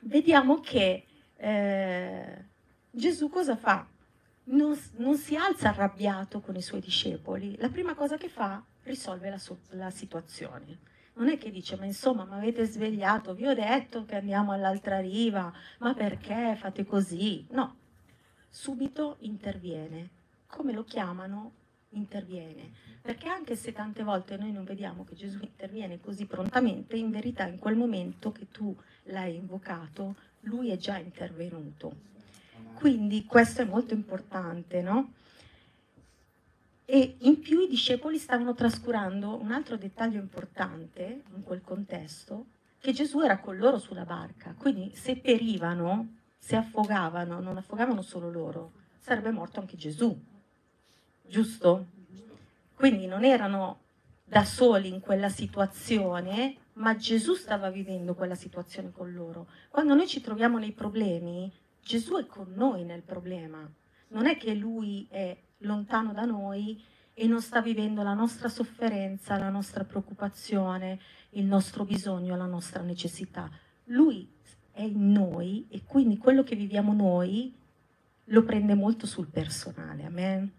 vediamo 0.02 0.60
che 0.62 1.06
eh, 1.36 2.46
Gesù 2.90 3.30
cosa 3.30 3.56
fa? 3.56 3.86
Non, 4.46 4.78
non, 4.98 5.18
si 5.18 5.36
alza 5.36 5.70
arrabbiato 5.70 6.42
con 6.42 6.56
i 6.56 6.62
suoi 6.62 6.82
discepoli, 6.82 7.56
la 7.58 7.70
prima 7.70 7.94
cosa 7.96 8.18
che 8.18 8.28
fa 8.28 8.64
risolve 8.84 9.30
la, 9.30 9.40
la 9.70 9.90
situazione 9.90 10.80
non 11.16 11.30
è 11.30 11.38
che 11.38 11.52
dice, 11.52 11.76
ma 11.76 11.86
insomma, 11.86 12.26
mi 12.26 12.34
avete 12.34 12.66
svegliato, 12.66 13.36
vi 13.36 13.48
ho 13.48 13.54
detto 13.54 14.04
che 14.04 14.16
andiamo 14.16 14.52
all'altra 14.52 15.00
riva, 15.00 15.54
ma 15.80 15.94
perché 15.94 16.56
fate 16.60 16.86
così? 16.86 17.46
No, 17.52 17.76
subito 18.50 19.18
interviene. 19.20 20.10
Come 20.48 20.74
lo 20.74 20.84
chiamano? 20.84 21.54
interviene. 21.94 22.72
Perché 23.02 23.28
anche 23.28 23.56
se 23.56 23.72
tante 23.72 24.04
volte 24.04 24.38
noi 24.38 24.52
non 24.52 24.64
vediamo 24.64 25.04
che 25.04 25.16
Gesù 25.16 25.40
interviene 25.42 26.00
così 26.00 26.26
prontamente, 26.26 26.96
in 26.96 27.12
verità 27.12 27.48
in 27.48 27.60
quel 27.60 27.76
momento 27.76 28.32
che 28.32 28.48
tu 28.50 28.76
l'hai 29.04 29.36
invocato, 29.36 30.16
lui 30.42 30.70
è 30.72 30.78
già 30.78 30.98
intervenuto. 30.98 32.12
Quindi 32.74 33.25
questo 33.25 33.62
è 33.62 33.65
molto 33.65 33.93
importante, 33.93 34.82
no? 34.82 35.13
E 36.86 37.15
in 37.20 37.39
più 37.39 37.62
i 37.62 37.67
discepoli 37.67 38.17
stavano 38.17 38.53
trascurando 38.53 39.39
un 39.39 39.51
altro 39.51 39.77
dettaglio 39.77 40.20
importante 40.20 41.24
in 41.34 41.43
quel 41.43 41.62
contesto, 41.62 42.46
che 42.79 42.91
Gesù 42.91 43.22
era 43.22 43.39
con 43.39 43.58
loro 43.58 43.79
sulla 43.79 44.03
barca, 44.03 44.53
quindi 44.58 44.91
se 44.93 45.15
perivano, 45.15 46.15
se 46.38 46.58
affogavano, 46.58 47.39
non 47.39 47.55
affogavano 47.55 48.01
solo 48.01 48.29
loro, 48.29 48.74
sarebbe 49.00 49.32
morto 49.32 49.62
anche 49.62 49.77
Gesù, 49.77 50.15
giusto? 51.25 51.86
Quindi 52.75 53.05
non 53.05 53.24
erano 53.24 53.79
da 54.25 54.43
soli 54.43 54.89
in 54.89 55.00
quella 55.00 55.29
situazione, 55.29 56.58
ma 56.74 56.96
Gesù 56.96 57.36
stava 57.36 57.70
vivendo 57.70 58.13
quella 58.15 58.36
situazione 58.36 58.91
con 58.91 59.13
loro. 59.13 59.48
Quando 59.70 59.93
noi 59.93 60.08
ci 60.08 60.20
troviamo 60.20 60.58
nei 60.58 60.74
problemi, 60.74 61.50
Gesù 61.84 62.16
è 62.16 62.25
con 62.25 62.54
noi 62.56 62.86
nel 62.86 63.02
problema. 63.02 63.70
Non 64.10 64.25
è 64.25 64.38
che 64.38 64.54
lui 64.56 65.06
è 65.10 65.38
lontano 65.60 66.13
da 66.13 66.24
noi 66.24 66.82
e 67.13 67.28
non 67.28 67.42
sta 67.42 67.62
vivendo 67.62 68.02
la 68.04 68.13
nostra 68.13 68.48
sofferenza, 68.48 69.38
la 69.38 69.50
nostra 69.50 69.84
preoccupazione, 69.84 71.00
il 71.32 71.46
nostro 71.46 71.84
bisogno, 71.84 72.36
la 72.36 72.46
nostra 72.46 72.82
necessità. 72.82 73.50
Lui 73.86 74.30
è 74.72 74.82
in 74.82 75.12
noi 75.12 75.68
e 75.70 75.84
quindi 75.84 76.18
quello 76.18 76.44
che 76.44 76.56
viviamo 76.56 76.94
noi 76.94 77.54
lo 78.25 78.44
prende 78.44 78.74
molto 78.75 79.06
sul 79.06 79.28
personale. 79.28 80.06
Amen. 80.06 80.52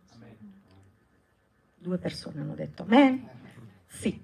Due 1.76 1.98
persone 1.98 2.40
hanno 2.40 2.54
detto 2.54 2.82
amen. 2.82 3.28
Sì. 3.86 4.22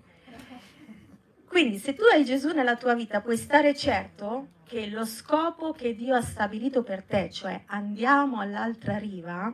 Quindi 1.47 1.79
se 1.79 1.95
tu 1.95 2.03
hai 2.13 2.25
Gesù 2.25 2.53
nella 2.53 2.77
tua 2.77 2.95
vita 2.95 3.21
puoi 3.21 3.37
stare 3.37 3.75
certo 3.75 4.59
che 4.71 4.87
lo 4.87 5.05
scopo 5.05 5.73
che 5.73 5.97
Dio 5.97 6.15
ha 6.15 6.23
stabilito 6.23 6.85
per 6.85 7.03
te, 7.03 7.29
cioè 7.29 7.65
andiamo 7.67 8.39
all'altra 8.39 8.99
riva, 8.99 9.53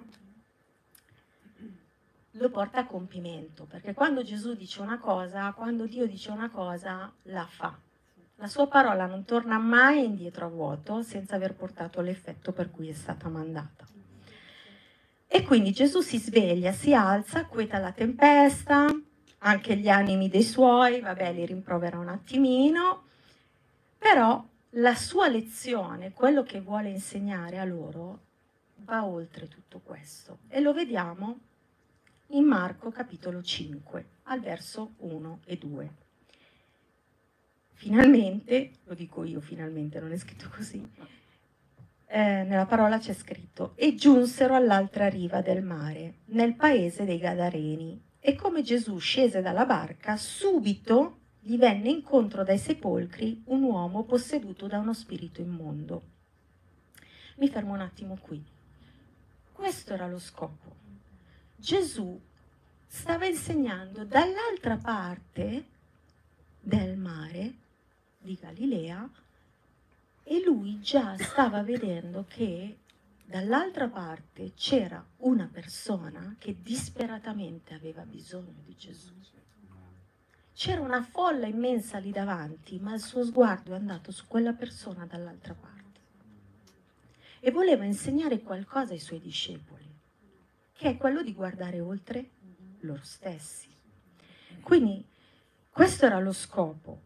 lo 2.32 2.50
porta 2.50 2.80
a 2.80 2.86
compimento, 2.86 3.64
perché 3.64 3.94
quando 3.94 4.22
Gesù 4.22 4.54
dice 4.54 4.82
una 4.82 4.98
cosa, 4.98 5.54
quando 5.54 5.86
Dio 5.86 6.06
dice 6.06 6.30
una 6.30 6.50
cosa, 6.50 7.10
la 7.22 7.46
fa. 7.46 7.74
La 8.34 8.46
sua 8.46 8.66
parola 8.66 9.06
non 9.06 9.24
torna 9.24 9.56
mai 9.56 10.04
indietro 10.04 10.44
a 10.44 10.50
vuoto 10.50 11.00
senza 11.00 11.36
aver 11.36 11.54
portato 11.54 12.02
l'effetto 12.02 12.52
per 12.52 12.70
cui 12.70 12.90
è 12.90 12.92
stata 12.92 13.30
mandata. 13.30 13.86
E 15.26 15.42
quindi 15.44 15.72
Gesù 15.72 16.02
si 16.02 16.18
sveglia, 16.18 16.72
si 16.72 16.92
alza, 16.92 17.46
queta 17.46 17.78
la 17.78 17.92
tempesta, 17.92 18.86
anche 19.38 19.76
gli 19.76 19.88
animi 19.88 20.28
dei 20.28 20.42
suoi, 20.42 21.00
vabbè, 21.00 21.32
li 21.32 21.46
rimprovera 21.46 21.98
un 21.98 22.08
attimino, 22.08 23.04
però 23.96 24.44
la 24.70 24.94
sua 24.94 25.28
lezione, 25.28 26.12
quello 26.12 26.42
che 26.42 26.60
vuole 26.60 26.90
insegnare 26.90 27.58
a 27.58 27.64
loro, 27.64 28.20
va 28.78 29.04
oltre 29.04 29.48
tutto 29.48 29.80
questo. 29.80 30.38
E 30.48 30.60
lo 30.60 30.72
vediamo 30.72 31.38
in 32.28 32.44
Marco 32.44 32.90
capitolo 32.90 33.42
5, 33.42 34.06
al 34.24 34.40
verso 34.40 34.94
1 34.98 35.40
e 35.44 35.56
2. 35.56 35.90
Finalmente, 37.72 38.72
lo 38.84 38.94
dico 38.94 39.24
io 39.24 39.40
finalmente, 39.40 40.00
non 40.00 40.12
è 40.12 40.16
scritto 40.16 40.48
così, 40.48 40.82
eh, 42.06 42.44
nella 42.44 42.66
parola 42.66 42.98
c'è 42.98 43.12
scritto, 43.12 43.72
e 43.76 43.94
giunsero 43.94 44.54
all'altra 44.54 45.08
riva 45.08 45.40
del 45.40 45.62
mare, 45.62 46.20
nel 46.26 46.54
paese 46.54 47.04
dei 47.04 47.18
Gadareni. 47.18 48.02
E 48.18 48.34
come 48.34 48.62
Gesù 48.62 48.98
scese 48.98 49.40
dalla 49.40 49.66
barca, 49.66 50.16
subito 50.16 51.18
gli 51.46 51.58
venne 51.58 51.90
incontro 51.90 52.42
dai 52.42 52.58
sepolcri 52.58 53.40
un 53.44 53.62
uomo 53.62 54.02
posseduto 54.02 54.66
da 54.66 54.80
uno 54.80 54.92
spirito 54.92 55.40
immondo. 55.40 56.02
Mi 57.36 57.48
fermo 57.48 57.72
un 57.72 57.82
attimo 57.82 58.18
qui. 58.20 58.44
Questo 59.52 59.94
era 59.94 60.08
lo 60.08 60.18
scopo. 60.18 60.74
Gesù 61.54 62.20
stava 62.84 63.26
insegnando 63.26 64.04
dall'altra 64.04 64.76
parte 64.76 65.66
del 66.58 66.96
mare 66.96 67.54
di 68.18 68.34
Galilea 68.34 69.08
e 70.24 70.42
lui 70.44 70.80
già 70.80 71.16
stava 71.16 71.62
vedendo 71.62 72.24
che 72.26 72.76
dall'altra 73.24 73.86
parte 73.86 74.52
c'era 74.54 75.00
una 75.18 75.48
persona 75.52 76.34
che 76.40 76.56
disperatamente 76.60 77.72
aveva 77.72 78.02
bisogno 78.02 78.62
di 78.64 78.74
Gesù. 78.74 79.14
C'era 80.56 80.80
una 80.80 81.02
folla 81.02 81.46
immensa 81.46 81.98
lì 81.98 82.10
davanti, 82.10 82.78
ma 82.78 82.94
il 82.94 83.00
suo 83.02 83.22
sguardo 83.22 83.74
è 83.74 83.76
andato 83.76 84.10
su 84.10 84.24
quella 84.26 84.54
persona 84.54 85.04
dall'altra 85.04 85.52
parte. 85.52 86.00
E 87.40 87.50
voleva 87.50 87.84
insegnare 87.84 88.40
qualcosa 88.40 88.94
ai 88.94 88.98
suoi 88.98 89.20
discepoli, 89.20 89.84
che 90.72 90.88
è 90.88 90.96
quello 90.96 91.22
di 91.22 91.34
guardare 91.34 91.78
oltre 91.80 92.30
loro 92.80 93.02
stessi. 93.02 93.68
Quindi 94.62 95.04
questo 95.68 96.06
era 96.06 96.18
lo 96.20 96.32
scopo. 96.32 97.00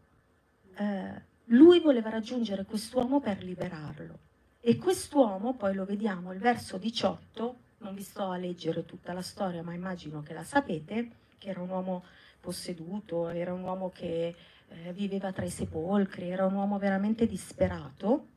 Eh, 0.73 1.21
lui 1.47 1.81
voleva 1.81 2.09
raggiungere 2.09 2.63
quest'uomo 2.63 3.19
per 3.19 3.43
liberarlo. 3.43 4.17
E 4.61 4.77
quest'uomo, 4.77 5.55
poi 5.55 5.73
lo 5.73 5.83
vediamo, 5.83 6.31
il 6.31 6.39
verso 6.39 6.77
18, 6.77 7.55
non 7.79 7.95
vi 7.95 8.01
sto 8.01 8.29
a 8.29 8.37
leggere 8.37 8.85
tutta 8.85 9.11
la 9.11 9.21
storia, 9.21 9.61
ma 9.61 9.73
immagino 9.73 10.21
che 10.21 10.33
la 10.33 10.45
sapete, 10.45 11.11
che 11.37 11.49
era 11.49 11.59
un 11.59 11.69
uomo 11.69 12.05
posseduto, 12.41 13.29
era 13.29 13.53
un 13.53 13.61
uomo 13.61 13.89
che 13.89 14.35
eh, 14.67 14.93
viveva 14.93 15.31
tra 15.31 15.45
i 15.45 15.49
sepolcri, 15.49 16.29
era 16.29 16.45
un 16.45 16.55
uomo 16.55 16.77
veramente 16.77 17.25
disperato. 17.25 18.27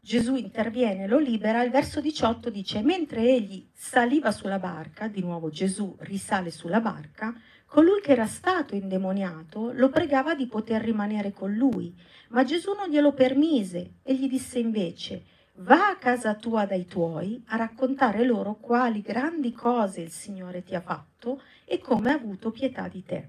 Gesù 0.00 0.36
interviene, 0.36 1.06
lo 1.06 1.18
libera, 1.18 1.62
il 1.62 1.70
verso 1.70 2.00
18 2.00 2.50
dice, 2.50 2.82
mentre 2.82 3.22
egli 3.22 3.66
saliva 3.72 4.32
sulla 4.32 4.58
barca, 4.58 5.08
di 5.08 5.20
nuovo 5.20 5.48
Gesù 5.48 5.96
risale 6.00 6.50
sulla 6.50 6.80
barca, 6.80 7.34
colui 7.64 8.00
che 8.00 8.12
era 8.12 8.26
stato 8.26 8.74
indemoniato 8.74 9.72
lo 9.72 9.88
pregava 9.88 10.34
di 10.34 10.46
poter 10.46 10.82
rimanere 10.82 11.32
con 11.32 11.54
lui, 11.54 11.92
ma 12.28 12.44
Gesù 12.44 12.72
non 12.74 12.88
glielo 12.88 13.12
permise 13.12 13.94
e 14.02 14.14
gli 14.14 14.28
disse 14.28 14.58
invece, 14.58 15.24
va 15.58 15.90
a 15.90 15.96
casa 15.96 16.34
tua 16.34 16.66
dai 16.66 16.86
tuoi 16.86 17.42
a 17.46 17.56
raccontare 17.56 18.24
loro 18.24 18.54
quali 18.54 19.00
grandi 19.00 19.52
cose 19.52 20.00
il 20.00 20.10
Signore 20.10 20.64
ti 20.64 20.74
ha 20.74 20.80
fatto 20.80 21.42
e 21.64 21.78
come 21.78 22.10
ha 22.10 22.14
avuto 22.14 22.50
pietà 22.50 22.88
di 22.88 23.04
te. 23.04 23.28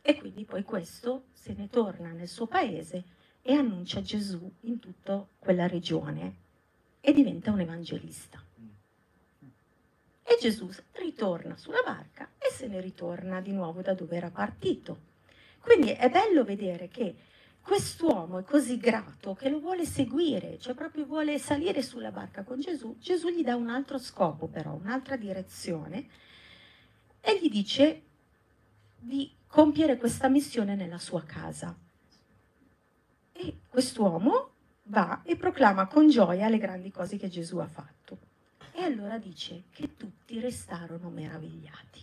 E 0.00 0.18
quindi 0.18 0.44
poi 0.44 0.62
questo 0.62 1.24
se 1.32 1.52
ne 1.52 1.68
torna 1.68 2.10
nel 2.10 2.28
suo 2.28 2.46
paese 2.46 3.04
e 3.42 3.54
annuncia 3.54 4.00
Gesù 4.00 4.50
in 4.62 4.78
tutta 4.78 5.26
quella 5.38 5.66
regione 5.66 6.36
e 7.00 7.12
diventa 7.12 7.50
un 7.50 7.60
evangelista. 7.60 8.42
E 10.24 10.38
Gesù 10.40 10.70
ritorna 10.92 11.56
sulla 11.56 11.82
barca 11.84 12.30
e 12.38 12.50
se 12.50 12.66
ne 12.66 12.80
ritorna 12.80 13.40
di 13.40 13.52
nuovo 13.52 13.82
da 13.82 13.92
dove 13.92 14.16
era 14.16 14.30
partito. 14.30 15.10
Quindi 15.60 15.90
è 15.90 16.08
bello 16.08 16.44
vedere 16.44 16.88
che 16.88 17.14
quest'uomo 17.62 18.38
è 18.38 18.44
così 18.44 18.76
grato 18.76 19.34
che 19.34 19.48
lo 19.48 19.60
vuole 19.60 19.86
seguire, 19.86 20.58
cioè 20.58 20.74
proprio 20.74 21.06
vuole 21.06 21.38
salire 21.38 21.82
sulla 21.82 22.10
barca 22.10 22.42
con 22.42 22.60
Gesù. 22.60 22.96
Gesù 22.98 23.28
gli 23.28 23.42
dà 23.42 23.54
un 23.54 23.70
altro 23.70 23.98
scopo 23.98 24.48
però, 24.48 24.74
un'altra 24.74 25.16
direzione 25.16 26.08
e 27.20 27.38
gli 27.40 27.48
dice 27.48 28.02
di 28.98 29.32
compiere 29.46 29.96
questa 29.96 30.28
missione 30.28 30.74
nella 30.74 30.98
sua 30.98 31.22
casa. 31.22 31.76
E 33.32 33.56
quest'uomo 33.68 34.50
va 34.84 35.22
e 35.24 35.36
proclama 35.36 35.86
con 35.86 36.08
gioia 36.08 36.48
le 36.48 36.58
grandi 36.58 36.90
cose 36.90 37.16
che 37.16 37.28
Gesù 37.28 37.58
ha 37.58 37.66
fatto. 37.66 38.18
E 38.72 38.82
allora 38.82 39.18
dice 39.18 39.64
che 39.70 39.96
tutti 39.96 40.40
restarono 40.40 41.10
meravigliati. 41.10 42.00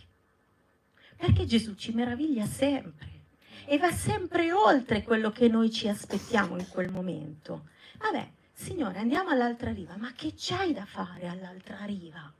Perché 1.16 1.44
Gesù 1.44 1.74
ci 1.74 1.92
meraviglia 1.92 2.46
sempre 2.46 3.19
e 3.66 3.78
va 3.78 3.90
sempre 3.90 4.52
oltre 4.52 5.02
quello 5.02 5.30
che 5.30 5.48
noi 5.48 5.70
ci 5.70 5.88
aspettiamo 5.88 6.58
in 6.58 6.68
quel 6.68 6.90
momento. 6.90 7.68
Vabbè, 7.98 8.30
Signore, 8.52 8.98
andiamo 8.98 9.30
all'altra 9.30 9.72
riva, 9.72 9.96
ma 9.96 10.12
che 10.12 10.34
c'hai 10.36 10.72
da 10.72 10.84
fare 10.84 11.26
all'altra 11.26 11.84
riva? 11.84 12.32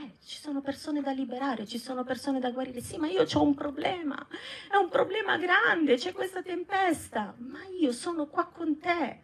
Eh, 0.00 0.16
ci 0.24 0.38
sono 0.38 0.60
persone 0.60 1.00
da 1.00 1.10
liberare, 1.10 1.66
ci 1.66 1.78
sono 1.78 2.04
persone 2.04 2.38
da 2.38 2.50
guarire. 2.50 2.80
Sì, 2.80 2.96
ma 2.98 3.08
io 3.08 3.24
ho 3.32 3.42
un 3.42 3.54
problema, 3.54 4.26
è 4.70 4.76
un 4.76 4.88
problema 4.88 5.36
grande, 5.36 5.96
c'è 5.96 6.12
questa 6.12 6.42
tempesta, 6.42 7.34
ma 7.38 7.64
io 7.80 7.92
sono 7.92 8.26
qua 8.26 8.46
con 8.46 8.78
te. 8.78 9.22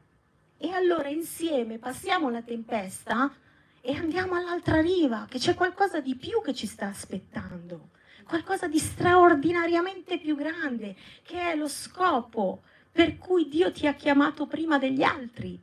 E 0.57 0.71
allora 0.71 1.09
insieme 1.09 1.79
passiamo 1.79 2.31
la 2.31 2.43
tempesta 2.43 3.33
e 3.81 3.95
andiamo 3.95 4.35
all'altra 4.35 4.81
riva, 4.81 5.27
che 5.29 5.39
c'è 5.39 5.55
qualcosa 5.55 6.01
di 6.01 6.17
più 6.17 6.41
che 6.43 6.55
ci 6.55 6.67
sta 6.67 6.87
aspettando, 6.87 7.91
qualcosa 8.25 8.67
di 8.67 8.79
straordinariamente 8.79 10.19
più 10.19 10.35
grande, 10.35 10.97
che 11.23 11.53
è 11.53 11.55
lo 11.55 11.69
scopo 11.69 12.63
per 12.91 13.19
cui 13.19 13.49
Dio 13.49 13.73
ti 13.73 13.87
ha 13.87 13.95
chiamato 13.95 14.47
prima 14.47 14.79
degli 14.79 15.03
altri. 15.03 15.61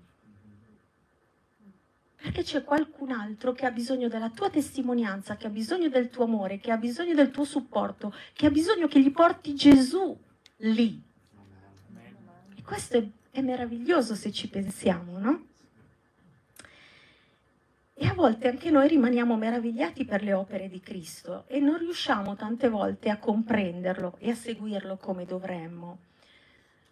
Perché 2.16 2.44
c'è 2.44 2.64
qualcun 2.64 3.12
altro 3.12 3.52
che 3.52 3.66
ha 3.66 3.72
bisogno 3.72 4.08
della 4.08 4.30
tua 4.30 4.50
testimonianza, 4.50 5.38
che 5.38 5.48
ha 5.48 5.50
bisogno 5.50 5.90
del 5.90 6.10
tuo 6.10 6.26
amore, 6.26 6.60
che 6.60 6.72
ha 6.72 6.78
bisogno 6.78 7.16
del 7.16 7.32
tuo 7.32 7.46
supporto, 7.46 8.14
che 8.34 8.46
ha 8.46 8.52
bisogno 8.52 8.88
che 8.88 9.02
gli 9.02 9.12
porti 9.12 9.56
Gesù 9.56 10.16
lì. 10.58 11.02
E 12.56 12.62
questo 12.62 12.98
è, 12.98 13.08
è 13.32 13.42
meraviglioso 13.42 14.14
se 14.14 14.32
ci 14.32 14.50
pensiamo, 14.50 15.18
no? 15.18 15.46
E 18.02 18.08
a 18.08 18.16
volte 18.16 18.48
anche 18.48 18.72
noi 18.72 18.88
rimaniamo 18.88 19.38
meravigliati 19.38 20.06
per 20.06 20.24
le 20.24 20.34
opere 20.34 20.68
di 20.68 20.80
Cristo 20.80 21.44
e 21.46 21.60
non 21.60 21.78
riusciamo 21.78 22.36
tante 22.36 22.68
volte 22.68 23.12
a 23.12 23.20
comprenderlo 23.20 24.16
e 24.18 24.32
a 24.32 24.34
seguirlo 24.34 24.98
come 24.98 25.24
dovremmo. 25.26 26.00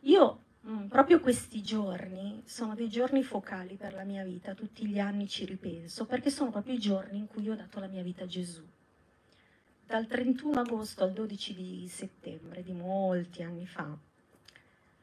Io 0.02 0.44
mm, 0.68 0.86
proprio 0.86 1.20
questi 1.20 1.64
giorni 1.64 2.44
sono 2.46 2.76
dei 2.76 2.90
giorni 2.90 3.24
focali 3.24 3.74
per 3.74 3.96
la 3.96 4.04
mia 4.04 4.24
vita, 4.24 4.54
tutti 4.54 4.86
gli 4.86 5.00
anni 5.00 5.28
ci 5.28 5.46
ripenso, 5.46 6.06
perché 6.06 6.30
sono 6.30 6.52
proprio 6.52 6.76
i 6.76 6.80
giorni 6.80 7.18
in 7.18 7.26
cui 7.26 7.50
ho 7.50 7.56
dato 7.56 7.80
la 7.80 7.88
mia 7.88 8.04
vita 8.04 8.26
a 8.26 8.28
Gesù. 8.28 8.64
Dal 9.88 10.06
31 10.06 10.60
agosto 10.60 11.04
al 11.04 11.14
12 11.14 11.56
di 11.56 11.88
settembre, 11.88 12.62
di 12.62 12.74
molti 12.74 13.42
anni 13.42 13.66
fa, 13.66 13.98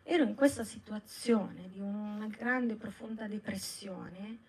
ero 0.05 0.23
in 0.23 0.37
questa 0.37 0.63
situazione 0.63 1.69
di 1.69 1.81
una 1.81 2.29
grande, 2.29 2.77
profonda 2.77 3.27
depressione 3.27 4.46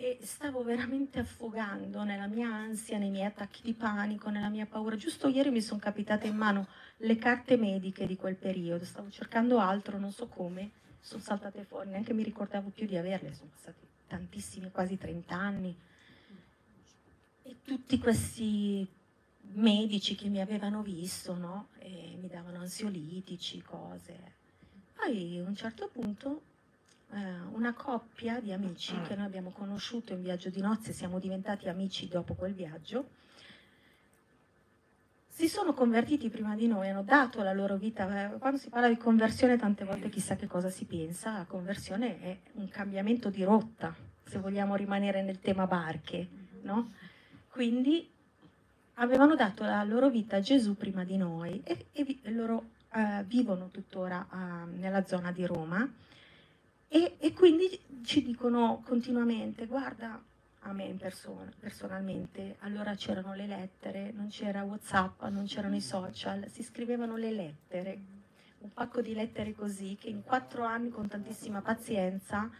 e 0.00 0.18
stavo 0.22 0.62
veramente 0.62 1.18
affogando 1.18 2.04
nella 2.04 2.28
mia 2.28 2.48
ansia, 2.48 2.98
nei 2.98 3.10
miei 3.10 3.24
attacchi 3.24 3.62
di 3.64 3.74
panico, 3.74 4.30
nella 4.30 4.48
mia 4.48 4.64
paura. 4.64 4.94
Giusto 4.94 5.26
ieri 5.26 5.50
mi 5.50 5.60
sono 5.60 5.80
capitate 5.80 6.28
in 6.28 6.36
mano 6.36 6.68
le 6.98 7.16
carte 7.16 7.56
mediche 7.56 8.06
di 8.06 8.14
quel 8.14 8.36
periodo, 8.36 8.84
stavo 8.84 9.10
cercando 9.10 9.58
altro, 9.58 9.98
non 9.98 10.12
so 10.12 10.28
come, 10.28 10.70
sono 11.00 11.20
saltate 11.20 11.64
fuori, 11.64 11.90
neanche 11.90 12.12
mi 12.12 12.22
ricordavo 12.22 12.68
più 12.68 12.86
di 12.86 12.96
averle, 12.96 13.34
sono 13.34 13.50
passati 13.52 13.84
tantissimi, 14.06 14.70
quasi 14.70 14.96
30 14.96 15.34
anni. 15.34 15.76
E 17.42 17.56
tutti 17.62 17.98
questi 17.98 18.86
medici 19.54 20.14
che 20.14 20.28
mi 20.28 20.40
avevano 20.40 20.82
visto, 20.82 21.34
no? 21.34 21.70
Mi 21.82 22.28
davano 22.28 22.60
ansiolitici, 22.60 23.62
cose. 23.62 24.36
Poi 24.94 25.38
a 25.38 25.42
un 25.42 25.56
certo 25.56 25.88
punto 25.88 26.42
una 27.10 27.72
coppia 27.72 28.40
di 28.40 28.52
amici 28.52 28.94
che 29.06 29.16
noi 29.16 29.24
abbiamo 29.24 29.50
conosciuto 29.50 30.12
in 30.12 30.22
viaggio 30.22 30.50
di 30.50 30.60
nozze, 30.60 30.92
siamo 30.92 31.18
diventati 31.18 31.68
amici 31.68 32.06
dopo 32.06 32.34
quel 32.34 32.52
viaggio, 32.52 33.08
si 35.38 35.48
sono 35.48 35.72
convertiti 35.72 36.30
prima 36.30 36.56
di 36.56 36.66
noi, 36.66 36.88
hanno 36.88 37.04
dato 37.04 37.44
la 37.44 37.52
loro 37.52 37.76
vita. 37.76 38.32
Eh, 38.32 38.38
quando 38.38 38.58
si 38.58 38.68
parla 38.70 38.88
di 38.88 38.96
conversione 38.96 39.56
tante 39.56 39.84
volte 39.84 40.08
chissà 40.08 40.34
che 40.34 40.48
cosa 40.48 40.68
si 40.68 40.84
pensa, 40.84 41.32
la 41.32 41.44
conversione 41.44 42.20
è 42.20 42.38
un 42.54 42.68
cambiamento 42.68 43.30
di 43.30 43.44
rotta, 43.44 43.94
se 44.24 44.40
vogliamo 44.40 44.74
rimanere 44.74 45.22
nel 45.22 45.38
tema 45.38 45.68
barche, 45.68 46.26
no? 46.62 46.92
Quindi 47.50 48.10
avevano 48.94 49.36
dato 49.36 49.62
la 49.62 49.84
loro 49.84 50.10
vita 50.10 50.36
a 50.36 50.40
Gesù 50.40 50.74
prima 50.76 51.04
di 51.04 51.16
noi 51.16 51.60
e, 51.62 51.86
e 51.92 52.20
loro 52.32 52.70
uh, 52.94 53.22
vivono 53.22 53.68
tuttora 53.68 54.26
uh, 54.28 54.76
nella 54.76 55.06
zona 55.06 55.30
di 55.30 55.46
Roma 55.46 55.88
e, 56.88 57.16
e, 57.18 57.32
quindi 57.34 57.78
ci 58.02 58.22
dicono 58.22 58.82
continuamente, 58.84 59.66
guarda, 59.66 60.20
a 60.60 60.72
me 60.72 60.94
persona, 60.98 61.50
personalmente, 61.58 62.56
allora 62.60 62.94
c'erano 62.94 63.34
le 63.34 63.46
lettere, 63.46 64.10
non 64.12 64.28
c'era 64.28 64.64
Whatsapp, 64.64 65.22
non 65.24 65.44
c'erano 65.44 65.76
i 65.76 65.80
social, 65.80 66.48
si 66.50 66.62
scrivevano 66.62 67.16
le 67.16 67.30
lettere, 67.30 68.00
un 68.60 68.72
pacco 68.72 69.02
di 69.02 69.14
lettere 69.14 69.54
così, 69.54 69.96
che 70.00 70.08
in 70.08 70.22
quattro 70.22 70.64
anni 70.64 70.88
con 70.88 71.06
tantissima 71.06 71.60
pazienza 71.60 72.50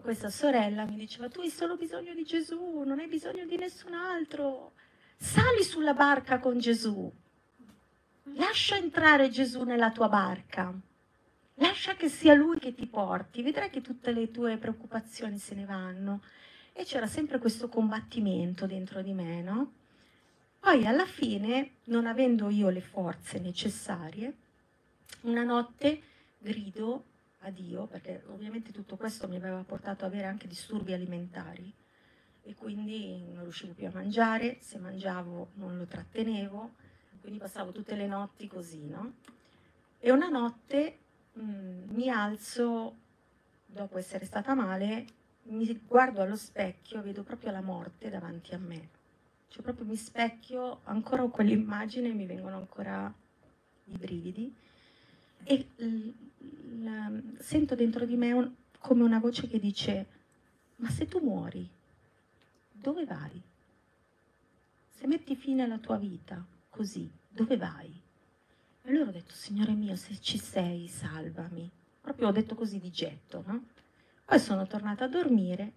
questa 0.00 0.30
sorella 0.30 0.86
mi 0.86 0.96
diceva 0.96 1.28
tu 1.28 1.40
hai 1.40 1.50
solo 1.50 1.76
bisogno 1.76 2.14
di 2.14 2.24
Gesù, 2.24 2.82
non 2.84 2.98
hai 2.98 3.06
bisogno 3.06 3.44
di 3.44 3.56
nessun 3.56 3.94
altro, 3.94 4.72
sali 5.16 5.62
sulla 5.62 5.94
barca 5.94 6.38
con 6.38 6.58
Gesù, 6.58 7.10
lascia 8.34 8.76
entrare 8.76 9.28
Gesù 9.28 9.62
nella 9.62 9.90
tua 9.90 10.08
barca. 10.08 10.74
Lascia 11.60 11.94
che 11.94 12.08
sia 12.08 12.32
lui 12.32 12.58
che 12.58 12.74
ti 12.74 12.86
porti, 12.86 13.42
vedrai 13.42 13.68
che 13.68 13.82
tutte 13.82 14.12
le 14.12 14.30
tue 14.30 14.56
preoccupazioni 14.56 15.36
se 15.36 15.54
ne 15.54 15.66
vanno. 15.66 16.22
E 16.72 16.84
c'era 16.84 17.06
sempre 17.06 17.38
questo 17.38 17.68
combattimento 17.68 18.66
dentro 18.66 19.02
di 19.02 19.12
me, 19.12 19.42
no? 19.42 19.72
Poi 20.58 20.86
alla 20.86 21.04
fine, 21.04 21.72
non 21.84 22.06
avendo 22.06 22.48
io 22.48 22.70
le 22.70 22.80
forze 22.80 23.38
necessarie, 23.40 24.34
una 25.22 25.42
notte 25.42 26.00
grido 26.38 27.04
a 27.40 27.50
Dio, 27.50 27.86
perché 27.86 28.22
ovviamente 28.28 28.72
tutto 28.72 28.96
questo 28.96 29.28
mi 29.28 29.36
aveva 29.36 29.62
portato 29.62 30.06
ad 30.06 30.12
avere 30.12 30.28
anche 30.28 30.46
disturbi 30.46 30.94
alimentari 30.94 31.70
e 32.42 32.54
quindi 32.54 33.22
non 33.32 33.42
riuscivo 33.42 33.74
più 33.74 33.86
a 33.86 33.92
mangiare, 33.92 34.56
se 34.62 34.78
mangiavo 34.78 35.50
non 35.54 35.76
lo 35.76 35.84
trattenevo, 35.84 36.74
quindi 37.20 37.38
passavo 37.38 37.70
tutte 37.70 37.96
le 37.96 38.06
notti 38.06 38.46
così, 38.46 38.86
no? 38.86 39.16
E 39.98 40.10
una 40.10 40.28
notte 40.28 40.99
Mm, 41.38 41.90
mi 41.94 42.08
alzo 42.10 42.96
dopo 43.66 43.98
essere 43.98 44.24
stata 44.24 44.54
male, 44.54 45.06
mi 45.44 45.80
guardo 45.86 46.20
allo 46.22 46.36
specchio, 46.36 47.02
vedo 47.02 47.22
proprio 47.22 47.50
la 47.52 47.60
morte 47.62 48.10
davanti 48.10 48.54
a 48.54 48.58
me. 48.58 48.88
Cioè 49.48 49.62
proprio 49.62 49.86
mi 49.86 49.96
specchio, 49.96 50.80
ancora 50.84 51.22
ho 51.22 51.28
quell'immagine, 51.30 52.12
mi 52.12 52.26
vengono 52.26 52.56
ancora 52.56 53.12
i 53.86 53.96
brividi 53.96 54.54
e 55.44 55.66
l- 55.76 56.12
l- 56.84 57.36
sento 57.40 57.74
dentro 57.74 58.04
di 58.04 58.16
me 58.16 58.32
un, 58.32 58.52
come 58.78 59.02
una 59.02 59.18
voce 59.18 59.48
che 59.48 59.58
dice, 59.58 60.06
ma 60.76 60.90
se 60.90 61.06
tu 61.06 61.18
muori, 61.20 61.68
dove 62.72 63.04
vai? 63.04 63.42
Se 64.90 65.06
metti 65.06 65.36
fine 65.36 65.62
alla 65.62 65.78
tua 65.78 65.96
vita 65.96 66.44
così, 66.68 67.10
dove 67.28 67.56
vai? 67.56 67.99
Allora 68.90 69.10
ho 69.10 69.12
detto, 69.12 69.34
Signore 69.34 69.70
mio, 69.74 69.94
se 69.94 70.18
ci 70.18 70.36
sei, 70.36 70.88
salvami. 70.88 71.70
Proprio 72.00 72.26
ho 72.26 72.32
detto 72.32 72.56
così 72.56 72.80
di 72.80 72.90
getto, 72.90 73.44
no? 73.46 73.66
Poi 74.24 74.38
sono 74.40 74.66
tornata 74.66 75.04
a 75.04 75.08
dormire 75.08 75.72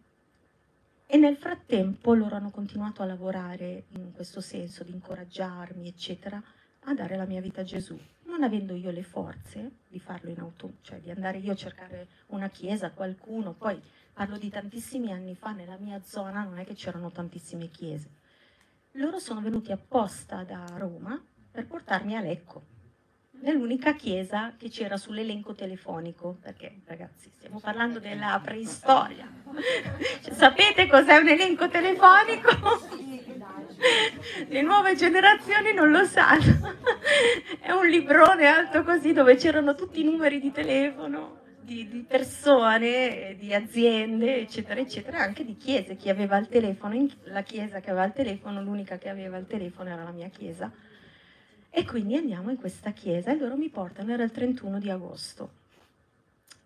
e 1.06 1.17
nel 1.17 1.38
frattempo 1.38 2.15
loro 2.15 2.38
hanno 2.38 2.49
continuato 2.49 3.04
a 3.04 3.06
lavorare 3.06 3.84
in 3.89 4.13
questo 4.13 4.41
senso, 4.41 4.84
di 4.84 4.93
incoraggiarmi, 4.93 5.88
eccetera, 5.88 6.41
a 6.86 6.93
dare 6.95 7.15
la 7.15 7.26
mia 7.26 7.39
vita 7.39 7.62
a 7.62 7.63
Gesù. 7.63 7.95
Non 8.23 8.41
avendo 8.41 8.73
io 8.73 8.89
le 8.89 9.04
forze 9.04 9.73
di 9.88 9.99
farlo 9.99 10.32
in 10.32 10.39
auto, 10.39 10.78
cioè 10.82 10.99
di 10.99 11.12
andare 11.12 11.38
io 11.38 11.52
a 11.52 11.56
cercare 11.56 12.08
una 12.30 12.49
chiesa, 12.49 12.89
qualcuno, 12.89 13.54
poi 13.54 13.80
parlo 14.12 14.39
di 14.39 14.49
tantissimi 14.49 15.12
anni 15.12 15.36
fa, 15.36 15.52
nella 15.52 15.78
mia 15.78 16.02
zona 16.02 16.41
non 16.41 16.58
è 16.58 16.65
che 16.65 16.73
c'erano 16.73 17.12
tantissime 17.12 17.69
chiese. 17.69 18.10
Loro 18.93 19.19
sono 19.19 19.39
venuti 19.39 19.71
apposta 19.71 20.43
da 20.43 20.65
Roma 20.78 21.23
per 21.52 21.67
portarmi 21.67 22.15
a 22.15 22.21
Lecco 22.21 22.72
nell'unica 23.43 23.93
chiesa 23.93 24.53
che 24.58 24.69
c'era 24.69 24.97
sull'elenco 24.97 25.53
telefonico, 25.53 26.38
perché 26.41 26.79
ragazzi 26.86 27.29
stiamo 27.36 27.60
parlando 27.60 27.99
della 27.99 28.39
preistoria. 28.43 29.29
Cioè, 30.21 30.34
sapete 30.34 30.88
cos'è 30.88 31.17
un 31.17 31.27
elenco 31.27 31.69
telefonico? 31.69 32.49
Le 34.47 34.62
nuove 34.62 34.95
generazioni 34.95 35.73
non 35.73 35.91
lo 35.91 36.06
sanno. 36.06 36.75
È 37.60 37.71
un 37.71 37.86
librone 37.86 38.47
alto 38.47 38.84
così 38.84 39.12
dove 39.12 39.36
c'erano 39.36 39.75
tutti 39.75 39.99
i 39.99 40.06
numeri 40.06 40.39
di 40.39 40.51
telefono. 40.51 41.41
Di, 41.63 41.88
di 41.88 42.03
persone, 42.06 43.38
di 43.39 43.53
aziende, 43.53 44.41
eccetera, 44.41 44.82
eccetera, 44.82 45.19
anche 45.19 45.45
di 45.45 45.56
chiese, 45.56 45.95
chi 45.95 46.10
aveva 46.10 46.36
il 46.36 46.49
telefono, 46.49 47.08
la 47.23 47.41
chiesa 47.41 47.79
che 47.79 47.89
aveva 47.89 48.06
il 48.06 48.12
telefono, 48.12 48.62
l'unica 48.62 48.97
che 48.97 49.08
aveva 49.08 49.38
il 49.38 49.47
telefono 49.47 49.89
era 49.89 50.03
la 50.03 50.12
mia 50.12 50.27
chiesa 50.27 50.69
e 51.75 51.86
quindi 51.86 52.15
andiamo 52.15 52.51
in 52.51 52.57
questa 52.57 52.91
chiesa 52.91 53.31
e 53.31 53.36
loro 53.36 53.57
mi 53.57 53.67
portano, 53.67 54.12
era 54.12 54.23
il 54.23 54.29
31 54.29 54.77
di 54.77 54.91
agosto. 54.91 55.49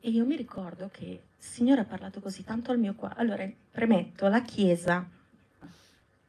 E 0.01 0.09
io 0.09 0.25
mi 0.25 0.35
ricordo 0.35 0.89
che 0.91 1.05
il 1.05 1.19
Signore 1.37 1.79
ha 1.79 1.85
parlato 1.85 2.19
così 2.19 2.43
tanto 2.43 2.71
al 2.71 2.77
mio 2.77 2.93
cuore. 2.93 3.15
Allora, 3.15 3.49
premetto, 3.71 4.27
la 4.27 4.41
chiesa 4.41 5.07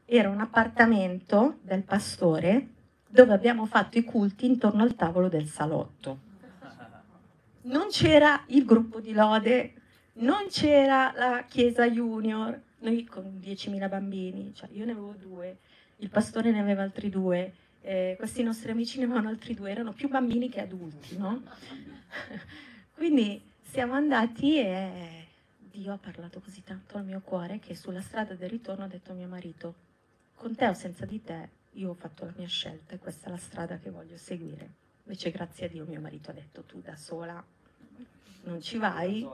era 0.04 0.28
un 0.28 0.38
appartamento 0.38 1.58
del 1.62 1.82
pastore 1.82 2.68
dove 3.08 3.32
abbiamo 3.32 3.66
fatto 3.66 3.98
i 3.98 4.04
culti 4.04 4.46
intorno 4.46 4.84
al 4.84 4.94
tavolo 4.94 5.28
del 5.28 5.48
salotto. 5.48 6.26
Non 7.62 7.88
c'era 7.88 8.44
il 8.46 8.64
gruppo 8.64 9.00
di 9.00 9.12
lode, 9.12 9.72
non 10.14 10.46
c'era 10.50 11.12
la 11.16 11.44
chiesa 11.48 11.90
junior, 11.90 12.58
noi 12.78 13.04
con 13.04 13.40
10.000 13.42 13.88
bambini, 13.88 14.52
cioè 14.54 14.68
io 14.72 14.84
ne 14.84 14.92
avevo 14.92 15.16
due, 15.18 15.58
il 15.96 16.10
pastore 16.10 16.52
ne 16.52 16.60
aveva 16.60 16.82
altri 16.82 17.10
due, 17.10 17.52
eh, 17.88 18.16
questi 18.18 18.42
nostri 18.42 18.70
amici 18.70 18.98
ne 18.98 19.05
avevano 19.05 19.31
altri 19.31 19.55
due, 19.55 19.70
erano 19.70 19.94
più 19.94 20.11
bambini 20.11 20.51
che 20.51 20.61
adulti, 20.61 21.16
no? 21.16 21.42
Quindi 22.92 23.40
siamo 23.62 23.94
andati 23.94 24.59
e 24.59 25.27
Dio 25.57 25.94
ha 25.94 25.96
parlato 25.96 26.40
così 26.40 26.62
tanto 26.62 26.98
al 26.98 27.07
mio 27.07 27.22
cuore 27.24 27.61
che 27.61 27.74
sulla 27.74 28.03
strada 28.03 28.35
del 28.35 28.51
ritorno 28.51 28.85
ho 28.85 28.88
detto 28.88 29.12
a 29.12 29.14
mio 29.14 29.27
marito, 29.27 29.74
con 30.35 30.55
te 30.55 30.68
o 30.68 30.74
senza 30.74 31.07
di 31.07 31.24
te, 31.24 31.48
io 31.72 31.88
ho 31.88 31.94
fatto 31.94 32.27
la 32.27 32.35
mia 32.37 32.46
scelta 32.46 32.94
e 32.94 32.98
questa 32.98 33.29
è 33.29 33.31
la 33.31 33.38
strada 33.38 33.79
che 33.79 33.88
voglio 33.88 34.18
seguire. 34.18 34.68
Invece 35.05 35.31
grazie 35.31 35.64
a 35.64 35.68
Dio 35.70 35.87
mio 35.87 36.01
marito 36.01 36.31
ha 36.31 36.35
detto 36.35 36.64
tu 36.64 36.83
da 36.83 36.94
sola 36.94 37.42
non 38.42 38.61
ci 38.61 38.77
vai. 38.77 39.27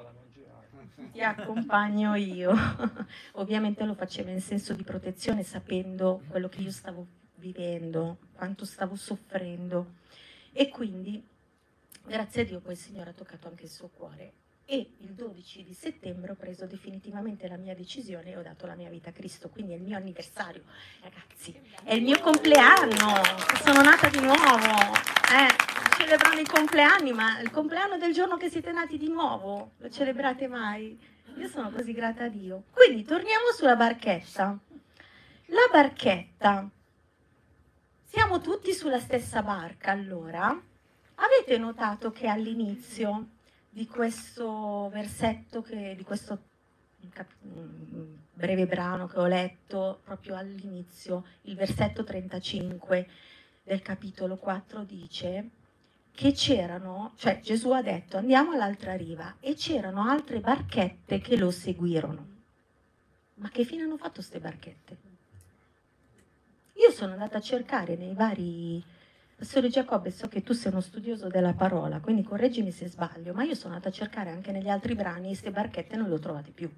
ti 1.10 1.20
accompagno 1.20 2.14
io. 2.14 2.52
Ovviamente 3.34 3.84
lo 3.84 3.94
faceva 3.94 4.30
in 4.30 4.40
senso 4.40 4.74
di 4.74 4.84
protezione, 4.84 5.42
sapendo 5.42 6.22
quello 6.28 6.48
che 6.48 6.60
io 6.60 6.70
stavo 6.70 7.22
vivendo, 7.52 8.18
quanto 8.32 8.64
stavo 8.64 8.96
soffrendo. 8.96 9.94
E 10.52 10.68
quindi, 10.68 11.22
grazie 12.04 12.42
a 12.42 12.44
Dio, 12.44 12.60
poi 12.60 12.72
il 12.72 12.78
Signore 12.78 13.10
ha 13.10 13.14
toccato 13.14 13.48
anche 13.48 13.64
il 13.64 13.70
suo 13.70 13.88
cuore. 13.88 14.32
E 14.66 14.94
il 14.98 15.12
12 15.12 15.62
di 15.62 15.74
settembre 15.74 16.32
ho 16.32 16.36
preso 16.36 16.66
definitivamente 16.66 17.46
la 17.48 17.58
mia 17.58 17.74
decisione 17.74 18.30
e 18.30 18.36
ho 18.36 18.42
dato 18.42 18.66
la 18.66 18.74
mia 18.74 18.88
vita 18.88 19.10
a 19.10 19.12
Cristo. 19.12 19.50
Quindi 19.50 19.72
è 19.72 19.76
il 19.76 19.82
mio 19.82 19.96
anniversario, 19.96 20.62
ragazzi. 21.02 21.54
È 21.82 21.92
il 21.92 22.02
mio 22.02 22.18
compleanno. 22.20 23.22
Sono 23.62 23.82
nata 23.82 24.08
di 24.08 24.20
nuovo. 24.20 24.96
Eh 25.30 25.74
celebrano 26.04 26.40
i 26.40 26.44
compleanni, 26.44 27.12
ma 27.12 27.40
il 27.40 27.50
compleanno 27.50 27.96
del 27.96 28.12
giorno 28.12 28.36
che 28.36 28.50
siete 28.50 28.72
nati 28.72 28.98
di 28.98 29.08
nuovo, 29.08 29.72
lo 29.78 29.88
celebrate 29.88 30.48
mai? 30.48 30.98
Io 31.36 31.48
sono 31.48 31.70
così 31.70 31.92
grata 31.92 32.24
a 32.24 32.28
Dio. 32.28 32.64
Quindi 32.72 33.04
torniamo 33.04 33.46
sulla 33.56 33.76
barchetta. 33.76 34.58
La 35.46 35.68
barchetta. 35.70 36.68
Siamo 38.14 38.40
tutti 38.40 38.72
sulla 38.72 39.00
stessa 39.00 39.42
barca, 39.42 39.90
allora. 39.90 40.46
Avete 41.16 41.58
notato 41.58 42.12
che 42.12 42.28
all'inizio 42.28 43.30
di 43.68 43.88
questo 43.88 44.88
versetto, 44.92 45.62
che, 45.62 45.96
di 45.96 46.04
questo 46.04 46.38
breve 48.32 48.66
brano 48.66 49.08
che 49.08 49.18
ho 49.18 49.26
letto 49.26 49.98
proprio 50.04 50.36
all'inizio, 50.36 51.24
il 51.42 51.56
versetto 51.56 52.04
35 52.04 53.08
del 53.64 53.82
capitolo 53.82 54.36
4 54.36 54.84
dice 54.84 55.48
che 56.12 56.30
c'erano, 56.30 57.14
cioè 57.16 57.40
Gesù 57.40 57.72
ha 57.72 57.82
detto 57.82 58.16
andiamo 58.16 58.52
all'altra 58.52 58.94
riva 58.94 59.38
e 59.40 59.54
c'erano 59.54 60.08
altre 60.08 60.38
barchette 60.38 61.18
che 61.18 61.36
lo 61.36 61.50
seguirono. 61.50 62.26
Ma 63.34 63.50
che 63.50 63.64
fine 63.64 63.82
hanno 63.82 63.96
fatto 63.96 64.14
queste 64.20 64.38
barchette? 64.38 65.13
Io 66.86 66.92
sono 66.92 67.12
andata 67.12 67.38
a 67.38 67.40
cercare 67.40 67.96
nei 67.96 68.14
vari... 68.14 68.82
Pastore 69.36 69.68
Giacobbe, 69.68 70.10
so 70.10 70.28
che 70.28 70.42
tu 70.42 70.52
sei 70.52 70.70
uno 70.70 70.80
studioso 70.80 71.26
della 71.26 71.54
parola, 71.54 71.98
quindi 71.98 72.22
correggimi 72.22 72.70
se 72.70 72.86
sbaglio, 72.86 73.34
ma 73.34 73.42
io 73.42 73.56
sono 73.56 73.74
andata 73.74 73.88
a 73.88 73.92
cercare 73.92 74.30
anche 74.30 74.52
negli 74.52 74.68
altri 74.68 74.94
brani 74.94 75.26
queste 75.26 75.50
barchette 75.50 75.96
non 75.96 76.08
le 76.08 76.14
ho 76.14 76.18
trovate 76.20 76.52
più. 76.52 76.70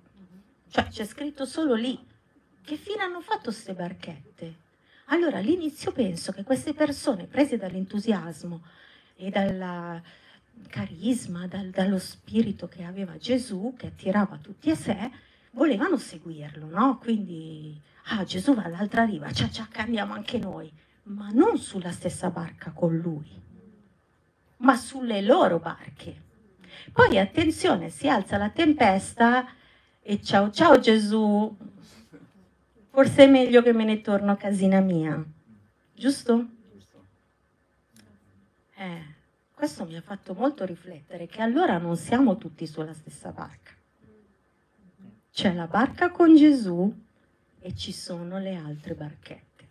Cioè 0.70 0.88
c'è 0.88 1.04
scritto 1.04 1.44
solo 1.44 1.74
lì. 1.74 1.98
Che 2.62 2.76
fine 2.76 3.02
hanno 3.02 3.20
fatto 3.20 3.50
queste 3.50 3.74
barchette? 3.74 4.54
Allora 5.06 5.36
all'inizio 5.36 5.92
penso 5.92 6.32
che 6.32 6.44
queste 6.44 6.72
persone 6.72 7.26
prese 7.26 7.58
dall'entusiasmo, 7.58 8.62
e 9.16 9.30
dal 9.30 10.00
carisma, 10.68 11.46
dal, 11.46 11.70
dallo 11.70 11.98
spirito 11.98 12.68
che 12.68 12.84
aveva 12.84 13.16
Gesù, 13.16 13.74
che 13.76 13.88
attirava 13.88 14.38
tutti 14.40 14.70
a 14.70 14.76
sé, 14.76 15.10
volevano 15.52 15.96
seguirlo, 15.96 16.66
no? 16.66 16.98
Quindi, 16.98 17.80
ah, 18.08 18.24
Gesù 18.24 18.54
va 18.54 18.64
all'altra 18.64 19.04
riva, 19.04 19.32
ciao 19.32 19.50
ciao, 19.50 19.66
andiamo 19.76 20.12
anche 20.12 20.38
noi, 20.38 20.70
ma 21.04 21.28
non 21.30 21.58
sulla 21.58 21.90
stessa 21.90 22.30
barca 22.30 22.70
con 22.70 22.96
lui, 22.96 23.28
ma 24.58 24.76
sulle 24.76 25.22
loro 25.22 25.58
barche. 25.58 26.24
Poi 26.92 27.18
attenzione, 27.18 27.90
si 27.90 28.08
alza 28.08 28.36
la 28.36 28.50
tempesta 28.50 29.46
e 30.00 30.22
ciao 30.22 30.50
ciao 30.50 30.78
Gesù, 30.78 31.56
forse 32.90 33.24
è 33.24 33.26
meglio 33.28 33.62
che 33.62 33.72
me 33.72 33.84
ne 33.84 34.00
torno 34.00 34.32
a 34.32 34.36
casina 34.36 34.80
mia, 34.80 35.24
giusto? 35.94 36.46
Eh, 38.78 39.14
questo 39.52 39.84
mi 39.84 39.96
ha 39.96 40.02
fatto 40.02 40.34
molto 40.34 40.64
riflettere 40.64 41.26
che 41.26 41.42
allora 41.42 41.78
non 41.78 41.96
siamo 41.96 42.36
tutti 42.36 42.66
sulla 42.66 42.92
stessa 42.92 43.32
barca. 43.32 43.72
C'è 45.32 45.52
la 45.52 45.66
barca 45.66 46.10
con 46.10 46.36
Gesù 46.36 47.04
e 47.58 47.74
ci 47.74 47.92
sono 47.92 48.38
le 48.38 48.54
altre 48.54 48.94
barchette. 48.94 49.68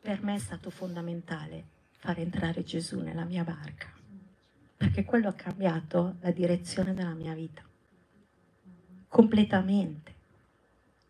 Per 0.00 0.22
me 0.22 0.34
è 0.34 0.38
stato 0.38 0.70
fondamentale 0.70 1.64
far 1.98 2.18
entrare 2.18 2.62
Gesù 2.62 3.00
nella 3.00 3.24
mia 3.24 3.44
barca, 3.44 3.92
perché 4.76 5.04
quello 5.04 5.28
ha 5.28 5.34
cambiato 5.34 6.16
la 6.20 6.30
direzione 6.30 6.94
della 6.94 7.14
mia 7.14 7.34
vita, 7.34 7.62
completamente. 9.08 10.14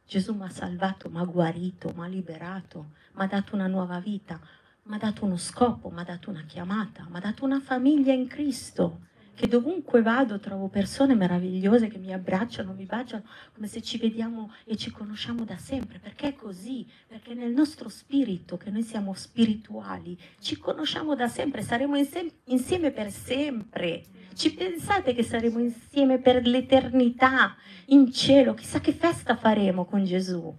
Gesù 0.06 0.34
mi 0.34 0.42
ha 0.42 0.50
salvato, 0.50 1.08
mi 1.08 1.18
ha 1.18 1.24
guarito, 1.24 1.92
mi 1.94 2.04
ha 2.04 2.08
liberato, 2.08 2.90
mi 3.12 3.22
ha 3.22 3.26
dato 3.26 3.54
una 3.54 3.68
nuova 3.68 4.00
vita, 4.00 4.40
mi 4.82 4.96
ha 4.96 4.98
dato 4.98 5.24
uno 5.24 5.36
scopo, 5.36 5.88
mi 5.90 6.00
ha 6.00 6.04
dato 6.04 6.30
una 6.30 6.42
chiamata, 6.42 7.06
mi 7.08 7.16
ha 7.16 7.20
dato 7.20 7.44
una 7.44 7.60
famiglia 7.60 8.12
in 8.12 8.26
Cristo, 8.26 9.06
che 9.34 9.46
dovunque 9.46 10.02
vado 10.02 10.38
trovo 10.38 10.68
persone 10.68 11.14
meravigliose 11.14 11.88
che 11.88 11.98
mi 11.98 12.12
abbracciano, 12.12 12.72
mi 12.72 12.84
baciano, 12.84 13.24
come 13.54 13.66
se 13.66 13.80
ci 13.80 13.98
vediamo 13.98 14.52
e 14.64 14.76
ci 14.76 14.90
conosciamo 14.90 15.44
da 15.44 15.56
sempre, 15.56 15.98
perché 15.98 16.28
è 16.28 16.34
così, 16.34 16.86
perché 17.06 17.34
nel 17.34 17.52
nostro 17.52 17.88
spirito, 17.88 18.56
che 18.56 18.70
noi 18.70 18.82
siamo 18.82 19.14
spirituali, 19.14 20.18
ci 20.40 20.58
conosciamo 20.58 21.14
da 21.14 21.28
sempre, 21.28 21.62
saremo 21.62 21.96
insieme 22.44 22.90
per 22.90 23.10
sempre. 23.10 24.04
Ci 24.34 24.54
pensate 24.54 25.12
che 25.12 25.22
saremo 25.22 25.58
insieme 25.58 26.18
per 26.18 26.46
l'eternità 26.46 27.56
in 27.86 28.12
cielo? 28.12 28.54
Chissà 28.54 28.80
che 28.80 28.92
festa 28.92 29.36
faremo 29.36 29.84
con 29.84 30.04
Gesù. 30.04 30.54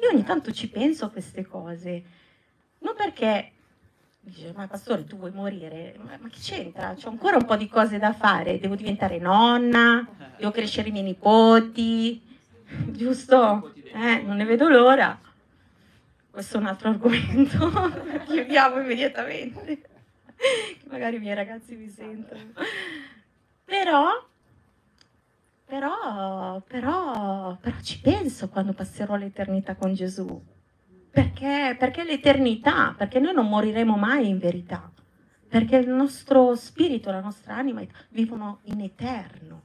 Io 0.00 0.08
ogni 0.10 0.24
tanto 0.24 0.52
ci 0.52 0.68
penso 0.68 1.04
a 1.04 1.10
queste 1.10 1.46
cose 1.46 2.04
non 2.86 2.94
perché 2.94 3.52
dice, 4.30 4.52
ma 4.54 4.66
pastore, 4.66 5.04
tu 5.04 5.16
vuoi 5.16 5.30
morire? 5.30 5.94
Ma, 5.98 6.16
ma 6.20 6.28
che 6.28 6.40
c'entra? 6.40 6.94
C'ho 6.94 7.08
ancora 7.08 7.36
un 7.36 7.44
po' 7.44 7.56
di 7.56 7.68
cose 7.68 7.98
da 7.98 8.12
fare, 8.12 8.58
devo 8.58 8.74
diventare 8.74 9.18
nonna, 9.18 10.06
devo 10.36 10.50
crescere 10.50 10.88
i 10.88 10.92
miei 10.92 11.04
nipoti, 11.04 12.20
giusto? 12.90 13.72
Eh, 13.92 14.22
non 14.22 14.36
ne 14.36 14.44
vedo 14.44 14.68
l'ora. 14.68 15.18
Questo 16.30 16.56
è 16.56 16.60
un 16.60 16.66
altro 16.66 16.90
argomento, 16.90 17.70
chiudiamo 18.26 18.80
immediatamente, 18.80 19.80
magari 20.88 21.16
i 21.16 21.20
miei 21.20 21.34
ragazzi 21.34 21.76
mi 21.76 21.88
sentono. 21.88 22.52
Però, 23.64 24.26
però, 25.64 26.60
però, 26.60 27.56
però 27.56 27.76
ci 27.80 28.00
penso 28.00 28.48
quando 28.50 28.74
passerò 28.74 29.16
l'eternità 29.16 29.76
con 29.76 29.94
Gesù 29.94 30.54
perché, 31.16 31.74
perché 31.78 32.04
l'eternità, 32.04 32.92
perché 32.94 33.18
noi 33.18 33.32
non 33.32 33.48
moriremo 33.48 33.96
mai 33.96 34.28
in 34.28 34.38
verità, 34.38 34.92
perché 35.48 35.76
il 35.76 35.88
nostro 35.88 36.54
spirito, 36.54 37.10
la 37.10 37.22
nostra 37.22 37.56
anima 37.56 37.82
vivono 38.10 38.58
in 38.64 38.82
eterno. 38.82 39.62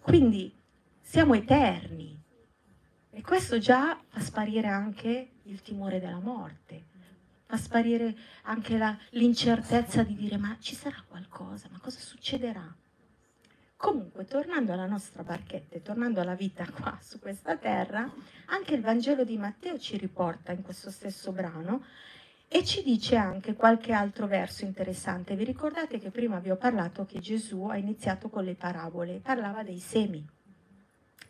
Quindi 0.00 0.50
siamo 0.98 1.34
eterni. 1.34 2.18
E 3.10 3.20
questo 3.20 3.58
già 3.58 4.00
fa 4.08 4.20
sparire 4.20 4.68
anche 4.68 5.32
il 5.42 5.60
timore 5.60 6.00
della 6.00 6.20
morte, 6.20 6.84
fa 7.44 7.58
sparire 7.58 8.16
anche 8.44 8.78
la, 8.78 8.96
l'incertezza 9.10 10.02
di 10.02 10.14
dire 10.14 10.38
ma 10.38 10.56
ci 10.58 10.74
sarà 10.74 11.04
qualcosa, 11.06 11.68
ma 11.70 11.80
cosa 11.80 11.98
succederà? 11.98 12.74
Comunque, 13.78 14.24
tornando 14.24 14.72
alla 14.72 14.86
nostra 14.86 15.22
barchetta 15.22 15.76
e 15.76 15.82
tornando 15.82 16.20
alla 16.20 16.34
vita 16.34 16.66
qua 16.74 16.98
su 17.00 17.20
questa 17.20 17.56
terra, 17.56 18.12
anche 18.46 18.74
il 18.74 18.80
Vangelo 18.80 19.22
di 19.22 19.38
Matteo 19.38 19.78
ci 19.78 19.96
riporta 19.96 20.50
in 20.50 20.62
questo 20.62 20.90
stesso 20.90 21.30
brano 21.30 21.84
e 22.48 22.64
ci 22.64 22.82
dice 22.82 23.14
anche 23.14 23.54
qualche 23.54 23.92
altro 23.92 24.26
verso 24.26 24.64
interessante. 24.64 25.36
Vi 25.36 25.44
ricordate 25.44 26.00
che 26.00 26.10
prima 26.10 26.40
vi 26.40 26.50
ho 26.50 26.56
parlato 26.56 27.06
che 27.06 27.20
Gesù 27.20 27.66
ha 27.66 27.76
iniziato 27.76 28.28
con 28.28 28.42
le 28.42 28.56
parabole, 28.56 29.20
parlava 29.20 29.62
dei 29.62 29.78
semi, 29.78 30.26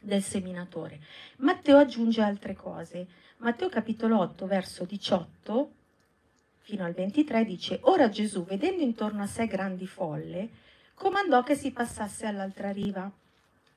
del 0.00 0.22
seminatore. 0.22 1.00
Matteo 1.38 1.76
aggiunge 1.76 2.22
altre 2.22 2.54
cose. 2.54 3.06
Matteo 3.38 3.68
capitolo 3.68 4.20
8, 4.20 4.46
verso 4.46 4.86
18 4.86 5.72
fino 6.60 6.84
al 6.84 6.94
23 6.94 7.44
dice, 7.44 7.78
ora 7.82 8.08
Gesù, 8.08 8.46
vedendo 8.46 8.82
intorno 8.82 9.22
a 9.22 9.26
sé 9.26 9.46
grandi 9.46 9.86
folle, 9.86 10.66
comandò 10.98 11.44
che 11.44 11.54
si 11.54 11.70
passasse 11.70 12.26
all'altra 12.26 12.72
riva. 12.72 13.10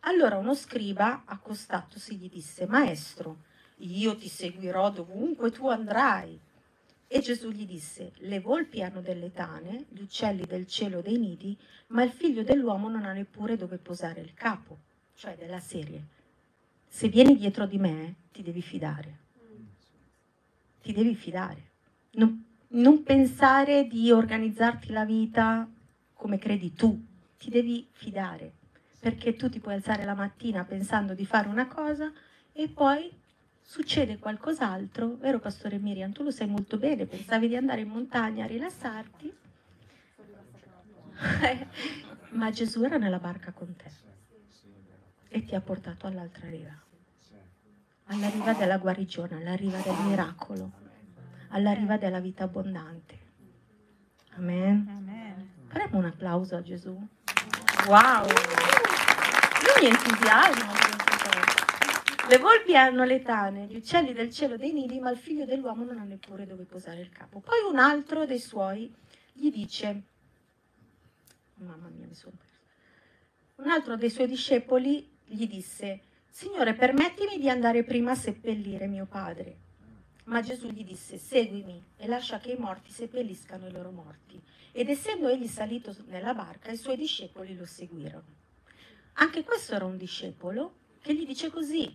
Allora 0.01 0.37
uno 0.37 0.55
scriba, 0.55 1.21
accostatosi, 1.25 2.15
gli 2.15 2.29
disse, 2.29 2.65
Maestro, 2.65 3.43
io 3.77 4.15
ti 4.17 4.27
seguirò 4.27 4.89
dovunque 4.89 5.51
tu 5.51 5.67
andrai. 5.67 6.37
E 7.07 7.19
Gesù 7.19 7.51
gli 7.51 7.67
disse, 7.67 8.13
le 8.19 8.39
volpi 8.39 8.81
hanno 8.81 9.01
delle 9.01 9.31
tane, 9.31 9.85
gli 9.89 10.01
uccelli 10.01 10.45
del 10.45 10.65
cielo 10.65 11.01
dei 11.01 11.17
nidi, 11.17 11.55
ma 11.87 12.01
il 12.03 12.09
figlio 12.11 12.41
dell'uomo 12.41 12.89
non 12.89 13.05
ha 13.05 13.13
neppure 13.13 13.55
dove 13.55 13.77
posare 13.77 14.21
il 14.21 14.33
capo, 14.33 14.77
cioè 15.13 15.37
della 15.37 15.59
serie. 15.59 16.03
Se 16.87 17.07
vieni 17.07 17.37
dietro 17.37 17.67
di 17.67 17.77
me, 17.77 18.15
ti 18.31 18.41
devi 18.41 18.61
fidare. 18.61 19.19
Ti 20.81 20.91
devi 20.91 21.13
fidare. 21.13 21.69
Non, 22.13 22.43
non 22.69 23.03
pensare 23.03 23.85
di 23.85 24.09
organizzarti 24.09 24.91
la 24.91 25.05
vita 25.05 25.69
come 26.13 26.37
credi 26.37 26.73
tu, 26.73 27.09
ti 27.41 27.49
devi 27.49 27.87
fidare, 27.91 28.53
perché 28.99 29.35
tu 29.35 29.49
ti 29.49 29.59
puoi 29.59 29.73
alzare 29.73 30.05
la 30.05 30.13
mattina 30.13 30.63
pensando 30.63 31.15
di 31.15 31.25
fare 31.25 31.47
una 31.47 31.65
cosa 31.65 32.11
e 32.53 32.69
poi 32.69 33.11
succede 33.59 34.19
qualcos'altro, 34.19 35.15
vero 35.15 35.39
Pastore 35.39 35.79
Miriam? 35.79 36.11
Tu 36.11 36.21
lo 36.21 36.29
sai 36.29 36.45
molto 36.47 36.77
bene, 36.77 37.07
pensavi 37.07 37.47
di 37.47 37.55
andare 37.55 37.81
in 37.81 37.87
montagna 37.87 38.43
a 38.43 38.47
rilassarti, 38.47 39.33
ma 42.29 42.51
Gesù 42.51 42.83
era 42.83 42.97
nella 42.97 43.17
barca 43.17 43.51
con 43.51 43.75
te. 43.75 43.89
e 45.29 45.43
ti 45.43 45.55
ha 45.55 45.61
portato 45.61 46.05
all'altra 46.05 46.47
riva, 46.47 46.79
alla 48.05 48.29
riva 48.29 48.53
della 48.53 48.77
guarigione, 48.77 49.37
alla 49.37 49.55
riva 49.55 49.79
del 49.79 49.97
miracolo, 50.05 50.71
alla 51.47 51.73
riva 51.73 51.97
della 51.97 52.19
vita 52.19 52.43
abbondante. 52.43 53.17
Amen. 54.35 54.87
Amen. 54.87 55.49
Faremo 55.69 55.97
un 55.97 56.05
applauso 56.05 56.55
a 56.55 56.61
Gesù. 56.61 57.07
Wow! 57.87 58.27
Io 58.27 59.81
mi 59.81 59.87
entusiasmo. 59.87 60.71
Le 62.29 62.37
volpi 62.37 62.75
hanno 62.75 63.03
le 63.03 63.21
tane, 63.21 63.65
gli 63.65 63.75
uccelli 63.75 64.13
del 64.13 64.31
cielo 64.31 64.55
dei 64.55 64.71
nidi, 64.71 64.99
ma 64.99 65.09
il 65.09 65.17
figlio 65.17 65.45
dell'uomo 65.45 65.83
non 65.83 65.99
ha 65.99 66.03
neppure 66.03 66.45
dove 66.45 66.63
posare 66.63 67.01
il 67.01 67.09
capo. 67.09 67.39
Poi 67.39 67.59
un 67.69 67.77
altro 67.77 68.25
dei 68.25 68.39
suoi 68.39 68.93
gli 69.33 69.51
dice, 69.51 70.01
mamma 71.55 71.89
mia 71.89 72.05
mi 72.07 72.13
sono 72.13 72.35
persa, 72.37 72.59
un 73.55 73.69
altro 73.69 73.97
dei 73.97 74.09
suoi 74.09 74.27
discepoli 74.27 75.09
gli 75.25 75.47
disse, 75.47 76.01
Signore, 76.29 76.73
permettimi 76.75 77.37
di 77.37 77.49
andare 77.49 77.83
prima 77.83 78.11
a 78.11 78.15
seppellire 78.15 78.87
mio 78.87 79.05
padre. 79.05 79.57
Ma 80.25 80.39
Gesù 80.41 80.69
gli 80.69 80.85
disse, 80.85 81.17
seguimi 81.17 81.83
e 81.97 82.07
lascia 82.07 82.39
che 82.39 82.51
i 82.51 82.57
morti 82.57 82.89
seppelliscano 82.91 83.67
i 83.67 83.71
loro 83.71 83.91
morti. 83.91 84.41
Ed 84.73 84.89
essendo 84.89 85.27
egli 85.27 85.47
salito 85.47 85.93
nella 86.05 86.33
barca, 86.33 86.71
i 86.71 86.77
suoi 86.77 86.95
discepoli 86.95 87.55
lo 87.55 87.65
seguirono. 87.65 88.39
Anche 89.13 89.43
questo 89.43 89.75
era 89.75 89.85
un 89.85 89.97
discepolo 89.97 90.75
che 91.01 91.13
gli 91.13 91.25
dice 91.25 91.49
così, 91.49 91.93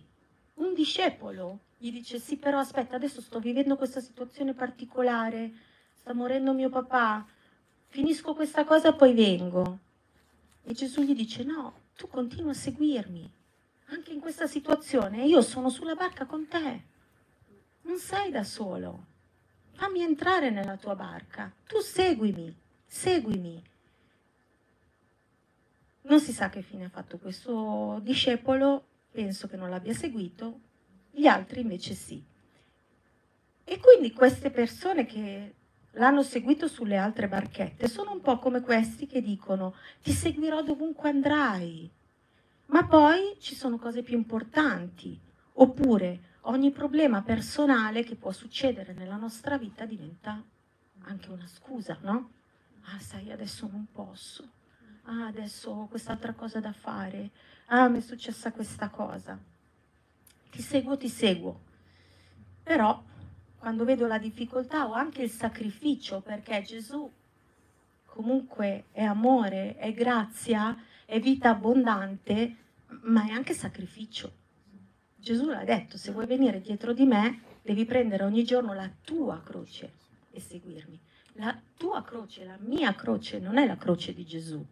un 0.55 0.73
discepolo? 0.73 1.59
Gli 1.77 1.91
dice 1.91 2.19
sì 2.19 2.37
però 2.37 2.59
aspetta 2.59 2.95
adesso 2.95 3.21
sto 3.21 3.39
vivendo 3.39 3.77
questa 3.77 3.99
situazione 3.99 4.53
particolare, 4.53 5.51
sta 5.93 6.13
morendo 6.13 6.53
mio 6.53 6.69
papà, 6.69 7.25
finisco 7.87 8.33
questa 8.33 8.63
cosa 8.63 8.93
poi 8.93 9.13
vengo. 9.13 9.79
E 10.63 10.73
Gesù 10.73 11.01
gli 11.01 11.15
dice 11.15 11.43
no, 11.43 11.81
tu 11.95 12.07
continua 12.07 12.51
a 12.51 12.55
seguirmi, 12.55 13.31
anche 13.85 14.11
in 14.11 14.19
questa 14.19 14.47
situazione, 14.47 15.25
io 15.25 15.41
sono 15.41 15.69
sulla 15.69 15.95
barca 15.95 16.25
con 16.25 16.47
te, 16.47 16.83
non 17.83 17.97
sei 17.97 18.31
da 18.31 18.43
solo, 18.43 19.05
fammi 19.71 20.01
entrare 20.01 20.49
nella 20.49 20.75
tua 20.75 20.95
barca, 20.95 21.53
tu 21.65 21.79
seguimi, 21.79 22.53
seguimi. 22.87 23.61
Non 26.03 26.19
si 26.21 26.31
sa 26.31 26.49
che 26.49 26.61
fine 26.61 26.85
ha 26.85 26.89
fatto 26.89 27.17
questo 27.17 27.99
discepolo, 28.01 28.85
penso 29.11 29.47
che 29.47 29.57
non 29.57 29.69
l'abbia 29.69 29.93
seguito, 29.93 30.61
gli 31.11 31.27
altri 31.27 31.61
invece 31.61 31.93
sì. 31.93 32.23
E 33.63 33.79
quindi 33.79 34.13
queste 34.13 34.49
persone 34.49 35.05
che 35.05 35.53
l'hanno 35.91 36.23
seguito 36.23 36.67
sulle 36.69 36.95
altre 36.95 37.27
barchette 37.27 37.89
sono 37.89 38.13
un 38.13 38.21
po' 38.21 38.39
come 38.39 38.61
questi 38.61 39.07
che 39.07 39.21
dicono 39.21 39.75
ti 40.01 40.11
seguirò 40.11 40.63
dovunque 40.63 41.09
andrai, 41.09 41.91
ma 42.67 42.85
poi 42.87 43.35
ci 43.39 43.55
sono 43.55 43.77
cose 43.77 44.03
più 44.03 44.15
importanti, 44.15 45.19
oppure 45.53 46.35
ogni 46.41 46.71
problema 46.71 47.21
personale 47.21 48.03
che 48.03 48.15
può 48.15 48.31
succedere 48.31 48.93
nella 48.93 49.17
nostra 49.17 49.57
vita 49.57 49.85
diventa 49.85 50.41
anche 51.01 51.29
una 51.29 51.47
scusa, 51.47 51.97
no? 52.01 52.31
Ah, 52.89 52.99
sai, 52.99 53.31
adesso 53.31 53.67
non 53.69 53.87
posso. 53.91 54.49
Ah, 55.03 55.27
adesso 55.27 55.71
ho 55.71 55.87
quest'altra 55.87 56.33
cosa 56.33 56.59
da 56.59 56.71
fare. 56.71 57.31
Ah, 57.67 57.89
mi 57.89 57.97
è 57.97 58.01
successa 58.01 58.51
questa 58.51 58.89
cosa. 58.89 59.37
Ti 60.49 60.61
seguo, 60.61 60.97
ti 60.97 61.09
seguo. 61.09 61.61
Però 62.63 63.03
quando 63.57 63.83
vedo 63.83 64.07
la 64.07 64.17
difficoltà 64.17 64.87
o 64.87 64.93
anche 64.93 65.23
il 65.23 65.29
sacrificio, 65.29 66.21
perché 66.21 66.61
Gesù 66.61 67.11
comunque 68.05 68.85
è 68.91 69.03
amore, 69.03 69.75
è 69.75 69.91
grazia, 69.93 70.77
è 71.05 71.19
vita 71.19 71.49
abbondante, 71.49 72.55
ma 73.03 73.25
è 73.27 73.31
anche 73.31 73.53
sacrificio. 73.53 74.31
Gesù 75.15 75.47
l'ha 75.47 75.65
detto, 75.65 75.97
se 75.97 76.11
vuoi 76.11 76.25
venire 76.25 76.61
dietro 76.61 76.93
di 76.93 77.05
me, 77.05 77.41
devi 77.61 77.83
prendere 77.85 78.23
ogni 78.23 78.45
giorno 78.45 78.73
la 78.73 78.89
tua 79.03 79.41
croce 79.43 79.91
e 80.31 80.39
seguirmi. 80.39 80.99
La 81.39 81.59
tua 81.77 82.03
croce, 82.03 82.43
la 82.45 82.57
mia 82.59 82.93
croce, 82.95 83.39
non 83.39 83.57
è 83.57 83.65
la 83.65 83.77
croce 83.77 84.13
di 84.13 84.25
Gesù, 84.25 84.63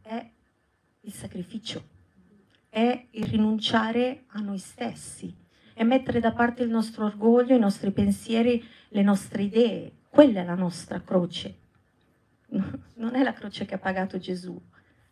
è 0.00 0.30
il 1.00 1.12
sacrificio, 1.12 1.82
è 2.68 3.06
il 3.10 3.24
rinunciare 3.24 4.24
a 4.28 4.40
noi 4.40 4.58
stessi, 4.58 5.34
è 5.74 5.82
mettere 5.84 6.20
da 6.20 6.32
parte 6.32 6.62
il 6.62 6.70
nostro 6.70 7.04
orgoglio, 7.04 7.54
i 7.54 7.58
nostri 7.58 7.90
pensieri, 7.90 8.66
le 8.88 9.02
nostre 9.02 9.42
idee. 9.42 9.92
Quella 10.08 10.40
è 10.40 10.44
la 10.44 10.54
nostra 10.54 11.00
croce. 11.02 11.58
Non 12.48 13.14
è 13.14 13.22
la 13.22 13.32
croce 13.32 13.64
che 13.64 13.74
ha 13.74 13.78
pagato 13.78 14.18
Gesù, 14.18 14.60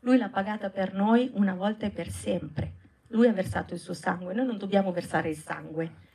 lui 0.00 0.16
l'ha 0.16 0.28
pagata 0.28 0.70
per 0.70 0.94
noi 0.94 1.30
una 1.34 1.54
volta 1.54 1.86
e 1.86 1.90
per 1.90 2.08
sempre. 2.08 2.74
Lui 3.08 3.26
ha 3.26 3.32
versato 3.32 3.74
il 3.74 3.80
suo 3.80 3.94
sangue, 3.94 4.32
noi 4.32 4.46
non 4.46 4.56
dobbiamo 4.58 4.92
versare 4.92 5.30
il 5.30 5.36
sangue. 5.36 6.06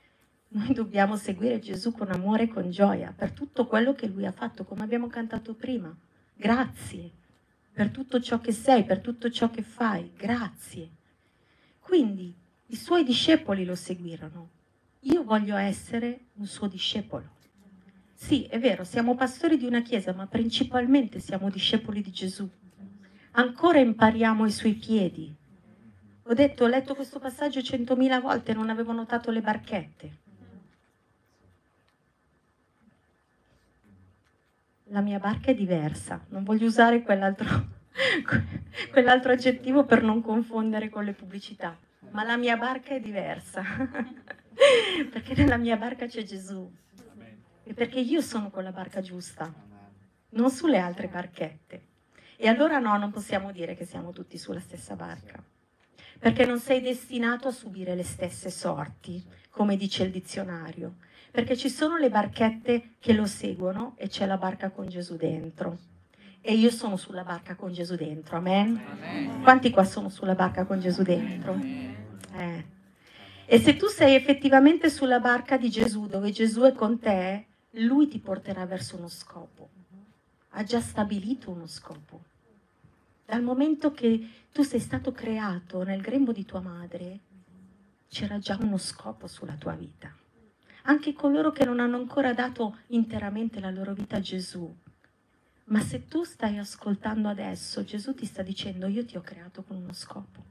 Noi 0.53 0.73
dobbiamo 0.73 1.15
seguire 1.15 1.59
Gesù 1.59 1.91
con 1.91 2.11
amore 2.11 2.43
e 2.43 2.47
con 2.47 2.69
gioia 2.71 3.13
per 3.15 3.31
tutto 3.31 3.67
quello 3.67 3.93
che 3.93 4.07
lui 4.07 4.25
ha 4.25 4.31
fatto, 4.31 4.63
come 4.63 4.83
abbiamo 4.83 5.07
cantato 5.07 5.53
prima. 5.53 5.95
Grazie 6.33 7.11
per 7.71 7.89
tutto 7.89 8.19
ciò 8.19 8.39
che 8.39 8.51
sei, 8.51 8.83
per 8.83 8.99
tutto 8.99 9.29
ciò 9.29 9.49
che 9.49 9.63
fai. 9.63 10.11
Grazie. 10.15 10.89
Quindi 11.79 12.33
i 12.67 12.75
suoi 12.75 13.03
discepoli 13.03 13.65
lo 13.65 13.75
seguirono. 13.75 14.49
Io 15.01 15.23
voglio 15.23 15.55
essere 15.55 16.25
un 16.35 16.45
suo 16.45 16.67
discepolo. 16.67 17.29
Sì, 18.13 18.43
è 18.45 18.59
vero, 18.59 18.83
siamo 18.83 19.15
pastori 19.15 19.57
di 19.57 19.65
una 19.65 19.81
chiesa, 19.81 20.13
ma 20.13 20.27
principalmente 20.27 21.19
siamo 21.19 21.49
discepoli 21.49 22.01
di 22.01 22.11
Gesù 22.11 22.49
ancora 23.33 23.79
impariamo 23.79 24.45
i 24.45 24.51
suoi 24.51 24.73
piedi. 24.73 25.33
Ho 26.25 26.33
detto, 26.33 26.63
ho 26.63 26.67
letto 26.67 26.95
questo 26.95 27.19
passaggio 27.19 27.61
centomila 27.61 28.19
volte 28.19 28.51
e 28.51 28.55
non 28.55 28.69
avevo 28.69 28.91
notato 28.91 29.31
le 29.31 29.41
barchette. 29.41 30.21
La 34.93 35.01
mia 35.01 35.17
barca 35.17 35.49
è 35.49 35.55
diversa, 35.55 36.23
non 36.29 36.43
voglio 36.43 36.67
usare 36.67 37.01
quell'altro, 37.01 37.47
quell'altro 38.91 39.31
aggettivo 39.31 39.85
per 39.85 40.03
non 40.03 40.21
confondere 40.21 40.89
con 40.89 41.03
le 41.03 41.13
pubblicità, 41.13 41.75
ma 42.11 42.23
la 42.23 42.37
mia 42.37 42.57
barca 42.57 42.93
è 42.93 42.99
diversa, 42.99 43.63
perché 45.11 45.33
nella 45.33 45.57
mia 45.57 45.77
barca 45.77 46.05
c'è 46.05 46.21
Gesù. 46.21 46.71
E 47.63 47.73
perché 47.73 48.01
io 48.01 48.21
sono 48.21 48.51
con 48.51 48.63
la 48.63 48.71
barca 48.71 49.01
giusta, 49.01 49.51
non 50.29 50.51
sulle 50.51 50.77
altre 50.77 51.07
barchette. 51.07 51.85
E 52.37 52.47
allora 52.47 52.77
no, 52.77 52.95
non 52.95 53.09
possiamo 53.09 53.51
dire 53.51 53.75
che 53.75 53.85
siamo 53.85 54.11
tutti 54.11 54.37
sulla 54.37 54.59
stessa 54.59 54.95
barca, 54.95 55.43
perché 56.19 56.45
non 56.45 56.59
sei 56.59 56.81
destinato 56.81 57.47
a 57.47 57.51
subire 57.51 57.95
le 57.95 58.03
stesse 58.03 58.51
sorti, 58.51 59.25
come 59.49 59.75
dice 59.75 60.03
il 60.03 60.11
dizionario, 60.11 60.97
perché 61.33 61.57
ci 61.57 61.67
sono 61.67 61.97
le 61.97 62.11
barchette 62.11 62.91
che 62.99 63.11
lo 63.11 63.25
seguono 63.25 63.95
e 63.97 64.07
c'è 64.07 64.27
la 64.27 64.37
barca 64.37 64.69
con 64.69 64.87
Gesù 64.87 65.15
dentro. 65.15 65.79
E 66.41 66.53
io 66.53 66.69
sono 66.69 66.95
sulla 66.95 67.23
barca 67.23 67.55
con 67.55 67.73
Gesù 67.73 67.95
dentro, 67.95 68.37
amen? 68.37 68.79
amen. 68.87 69.41
Quanti 69.41 69.71
qua 69.71 69.83
sono 69.83 70.09
sulla 70.09 70.35
barca 70.35 70.63
con 70.65 70.79
Gesù 70.79 71.01
dentro? 71.01 71.59
Eh. 72.35 72.65
E 73.47 73.59
se 73.59 73.75
tu 73.77 73.87
sei 73.87 74.13
effettivamente 74.13 74.91
sulla 74.91 75.19
barca 75.19 75.57
di 75.57 75.71
Gesù, 75.71 76.05
dove 76.05 76.29
Gesù 76.29 76.61
è 76.61 76.73
con 76.73 76.99
te, 76.99 77.45
lui 77.71 78.07
ti 78.07 78.19
porterà 78.19 78.67
verso 78.67 78.97
uno 78.97 79.07
scopo. 79.07 79.69
Ha 80.49 80.61
già 80.61 80.81
stabilito 80.81 81.49
uno 81.49 81.65
scopo. 81.65 82.25
Dal 83.25 83.41
momento 83.41 83.91
che 83.91 84.29
tu 84.51 84.61
sei 84.61 84.79
stato 84.79 85.11
creato 85.11 85.81
nel 85.81 86.01
grembo 86.01 86.31
di 86.31 86.45
tua 86.45 86.61
madre, 86.61 87.19
c'era 88.07 88.37
già 88.37 88.55
uno 88.61 88.77
scopo 88.77 89.25
sulla 89.25 89.55
tua 89.55 89.73
vita. 89.73 90.13
Anche 90.83 91.13
coloro 91.13 91.51
che 91.51 91.65
non 91.65 91.79
hanno 91.79 91.97
ancora 91.97 92.33
dato 92.33 92.79
interamente 92.87 93.59
la 93.59 93.71
loro 93.71 93.93
vita 93.93 94.17
a 94.17 94.21
Gesù. 94.21 94.73
Ma 95.65 95.79
se 95.79 96.07
tu 96.07 96.23
stai 96.23 96.57
ascoltando 96.57 97.29
adesso, 97.29 97.83
Gesù 97.83 98.13
ti 98.13 98.25
sta 98.25 98.41
dicendo 98.41 98.87
io 98.87 99.05
ti 99.05 99.17
ho 99.17 99.21
creato 99.21 99.63
con 99.63 99.77
uno 99.77 99.93
scopo. 99.93 100.43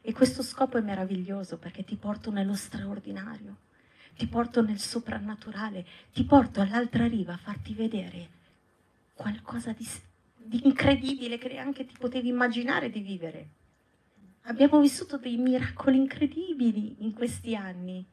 E 0.00 0.12
questo 0.12 0.42
scopo 0.42 0.78
è 0.78 0.80
meraviglioso 0.80 1.58
perché 1.58 1.84
ti 1.84 1.96
porto 1.96 2.30
nello 2.30 2.54
straordinario, 2.54 3.56
ti 4.16 4.26
porto 4.26 4.62
nel 4.62 4.78
soprannaturale, 4.78 5.84
ti 6.12 6.24
porto 6.24 6.60
all'altra 6.60 7.06
riva 7.06 7.34
a 7.34 7.38
farti 7.38 7.74
vedere 7.74 8.28
qualcosa 9.14 9.72
di 9.72 9.84
di 10.46 10.64
incredibile 10.64 11.38
che 11.38 11.48
neanche 11.48 11.84
ti 11.84 11.94
potevi 11.98 12.28
immaginare 12.28 12.88
di 12.88 13.00
vivere. 13.00 13.48
Abbiamo 14.42 14.80
vissuto 14.80 15.18
dei 15.18 15.36
miracoli 15.36 15.96
incredibili 15.96 16.96
in 17.00 17.12
questi 17.12 17.56
anni 17.56 18.06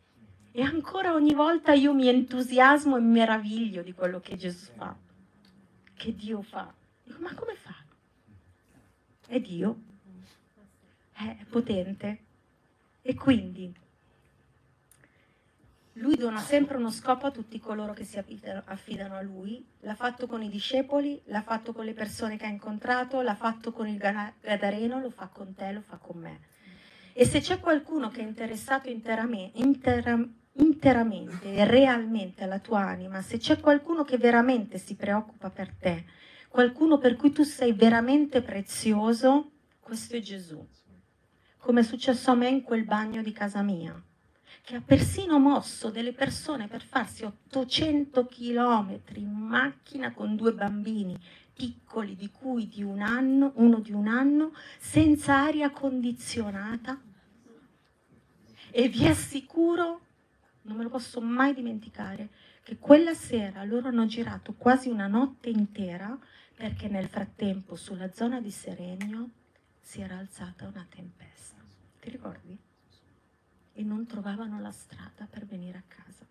e 0.55 0.61
ancora 0.61 1.13
ogni 1.13 1.33
volta 1.33 1.73
io 1.73 1.95
mi 1.95 2.07
entusiasmo 2.07 2.95
e 2.95 3.01
meraviglio 3.01 3.81
di 3.81 3.91
quello 3.91 4.19
che 4.19 4.37
Gesù 4.37 4.71
fa, 4.75 4.95
che 5.95 6.15
Dio 6.15 6.43
fa. 6.43 6.71
Dico, 7.03 7.19
ma 7.21 7.33
come 7.33 7.55
fa? 7.55 7.73
È 9.25 9.39
Dio, 9.39 9.79
è 11.13 11.37
potente. 11.49 12.19
E 13.01 13.15
quindi 13.15 13.73
lui 15.93 16.15
dona 16.15 16.39
sempre 16.39 16.77
uno 16.77 16.91
scopo 16.91 17.25
a 17.25 17.31
tutti 17.31 17.59
coloro 17.59 17.93
che 17.93 18.03
si 18.03 18.17
affidano 18.17 19.15
a 19.15 19.21
lui, 19.21 19.65
l'ha 19.79 19.95
fatto 19.95 20.27
con 20.27 20.43
i 20.43 20.49
discepoli, 20.49 21.19
l'ha 21.25 21.41
fatto 21.41 21.73
con 21.73 21.83
le 21.83 21.93
persone 21.93 22.37
che 22.37 22.45
ha 22.45 22.49
incontrato, 22.49 23.21
l'ha 23.21 23.35
fatto 23.35 23.71
con 23.71 23.87
il 23.87 23.97
Gadareno, 23.97 24.99
lo 24.99 25.09
fa 25.09 25.27
con 25.27 25.55
te, 25.55 25.71
lo 25.71 25.81
fa 25.81 25.97
con 25.97 26.19
me. 26.19 26.39
E 27.13 27.25
se 27.25 27.41
c'è 27.41 27.59
qualcuno 27.59 28.09
che 28.09 28.21
è 28.21 28.23
interessato 28.23 28.89
interamente, 28.89 29.59
intera, 29.59 30.17
interamente 30.53 31.65
realmente 31.65 32.43
alla 32.43 32.59
tua 32.59 32.79
anima, 32.79 33.21
se 33.21 33.37
c'è 33.37 33.59
qualcuno 33.59 34.03
che 34.03 34.17
veramente 34.17 34.77
si 34.77 34.95
preoccupa 34.95 35.49
per 35.49 35.73
te, 35.73 36.05
qualcuno 36.49 36.97
per 36.97 37.15
cui 37.15 37.31
tu 37.31 37.43
sei 37.43 37.73
veramente 37.73 38.41
prezioso, 38.41 39.51
questo 39.79 40.15
è 40.15 40.19
Gesù. 40.19 40.65
Come 41.57 41.79
è 41.79 41.83
successo 41.83 42.31
a 42.31 42.35
me 42.35 42.49
in 42.49 42.61
quel 42.61 42.83
bagno 42.83 43.21
di 43.21 43.31
casa 43.31 43.61
mia, 43.61 43.99
che 44.61 44.75
ha 44.75 44.81
persino 44.81 45.39
mosso 45.39 45.89
delle 45.89 46.13
persone 46.13 46.67
per 46.67 46.83
farsi 46.83 47.23
800 47.23 48.25
chilometri 48.27 49.21
in 49.21 49.31
macchina 49.31 50.13
con 50.13 50.35
due 50.35 50.53
bambini 50.53 51.19
piccoli, 51.53 52.15
di 52.15 52.29
cui 52.31 52.67
di 52.67 52.83
un 52.83 53.01
anno, 53.01 53.53
uno 53.55 53.79
di 53.79 53.91
un 53.91 54.07
anno, 54.07 54.53
senza 54.79 55.35
aria 55.35 55.69
condizionata. 55.69 56.99
E 58.71 58.89
vi 58.89 59.07
assicuro, 59.07 60.01
non 60.63 60.77
me 60.77 60.83
lo 60.83 60.89
posso 60.89 61.21
mai 61.21 61.53
dimenticare, 61.53 62.29
che 62.63 62.77
quella 62.77 63.13
sera 63.13 63.63
loro 63.63 63.87
hanno 63.89 64.05
girato 64.05 64.53
quasi 64.53 64.89
una 64.89 65.07
notte 65.07 65.49
intera 65.49 66.17
perché 66.55 66.87
nel 66.87 67.07
frattempo 67.07 67.75
sulla 67.75 68.11
zona 68.11 68.39
di 68.39 68.51
Serenio 68.51 69.29
si 69.81 70.01
era 70.01 70.17
alzata 70.17 70.67
una 70.67 70.85
tempesta. 70.87 71.61
Ti 71.99 72.09
ricordi? 72.09 72.57
E 73.73 73.83
non 73.83 74.05
trovavano 74.05 74.59
la 74.61 74.71
strada 74.71 75.27
per 75.29 75.45
venire 75.45 75.77
a 75.77 75.83
casa, 75.87 76.25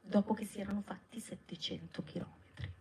dopo 0.00 0.32
che 0.32 0.44
si 0.44 0.60
erano 0.60 0.80
fatti 0.80 1.20
700 1.20 2.02
chilometri. 2.04 2.72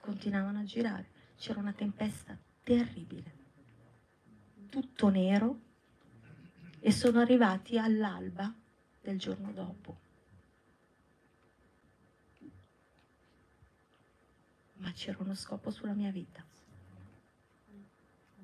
Continuavano 0.00 0.60
a 0.60 0.64
girare, 0.64 1.10
c'era 1.36 1.60
una 1.60 1.72
tempesta 1.72 2.36
terribile, 2.62 3.32
tutto 4.70 5.08
nero, 5.08 5.60
e 6.80 6.90
sono 6.90 7.20
arrivati 7.20 7.78
all'alba 7.78 8.52
del 9.00 9.18
giorno 9.18 9.52
dopo. 9.52 10.06
Ma 14.78 14.92
c'era 14.92 15.18
uno 15.20 15.34
scopo 15.34 15.70
sulla 15.70 15.92
mia 15.92 16.10
vita, 16.10 16.44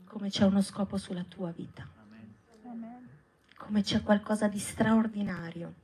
come 0.05 0.31
c'è 0.31 0.45
uno 0.45 0.63
scopo 0.63 0.97
sulla 0.97 1.25
tua 1.25 1.51
vita, 1.51 1.89
come 3.57 3.83
c'è 3.83 4.03
qualcosa 4.03 4.47
di 4.49 4.59
straordinario. 4.59 5.83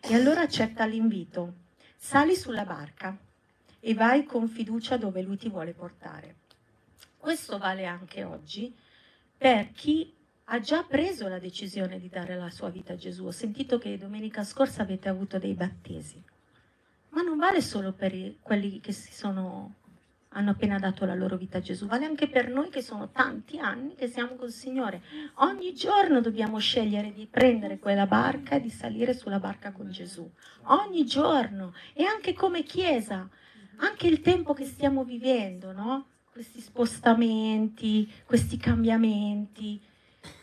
E 0.00 0.14
allora 0.14 0.42
accetta 0.42 0.86
l'invito, 0.86 1.54
sali 1.96 2.34
sulla 2.34 2.64
barca 2.64 3.16
e 3.78 3.94
vai 3.94 4.24
con 4.24 4.48
fiducia 4.48 4.96
dove 4.96 5.22
lui 5.22 5.36
ti 5.36 5.48
vuole 5.48 5.72
portare. 5.72 6.36
Questo 7.16 7.58
vale 7.58 7.84
anche 7.84 8.24
oggi 8.24 8.74
per 9.36 9.72
chi 9.72 10.14
ha 10.44 10.58
già 10.60 10.82
preso 10.82 11.28
la 11.28 11.38
decisione 11.38 12.00
di 12.00 12.08
dare 12.08 12.36
la 12.36 12.50
sua 12.50 12.70
vita 12.70 12.94
a 12.94 12.96
Gesù. 12.96 13.26
Ho 13.26 13.30
sentito 13.30 13.78
che 13.78 13.96
domenica 13.96 14.42
scorsa 14.42 14.82
avete 14.82 15.08
avuto 15.08 15.38
dei 15.38 15.54
battesi, 15.54 16.22
ma 17.10 17.22
non 17.22 17.38
vale 17.38 17.60
solo 17.60 17.92
per 17.92 18.40
quelli 18.40 18.80
che 18.80 18.92
si 18.92 19.12
sono 19.12 19.74
hanno 20.32 20.50
appena 20.50 20.78
dato 20.78 21.04
la 21.04 21.14
loro 21.14 21.36
vita 21.36 21.58
a 21.58 21.60
Gesù, 21.60 21.86
vale 21.86 22.04
anche 22.04 22.28
per 22.28 22.48
noi 22.48 22.68
che 22.68 22.82
sono 22.82 23.10
tanti 23.10 23.58
anni 23.58 23.94
che 23.94 24.06
siamo 24.06 24.36
col 24.36 24.52
Signore. 24.52 25.02
Ogni 25.36 25.74
giorno 25.74 26.20
dobbiamo 26.20 26.58
scegliere 26.58 27.12
di 27.12 27.26
prendere 27.26 27.78
quella 27.78 28.06
barca 28.06 28.56
e 28.56 28.60
di 28.60 28.70
salire 28.70 29.12
sulla 29.12 29.40
barca 29.40 29.72
con 29.72 29.90
Gesù. 29.90 30.30
Ogni 30.64 31.04
giorno. 31.04 31.74
E 31.94 32.04
anche 32.04 32.32
come 32.32 32.62
Chiesa, 32.62 33.28
anche 33.76 34.06
il 34.06 34.20
tempo 34.20 34.54
che 34.54 34.64
stiamo 34.64 35.02
vivendo, 35.02 35.72
no? 35.72 36.06
Questi 36.30 36.60
spostamenti, 36.60 38.10
questi 38.24 38.56
cambiamenti. 38.56 39.82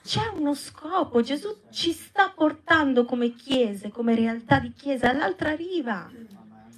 C'è 0.04 0.28
uno 0.36 0.54
scopo, 0.54 1.22
Gesù 1.22 1.62
ci 1.70 1.92
sta 1.92 2.30
portando 2.36 3.06
come 3.06 3.34
chiese, 3.34 3.90
come 3.90 4.16
realtà 4.16 4.60
di 4.60 4.74
chiesa 4.74 5.10
all'altra 5.10 5.56
riva. 5.56 6.10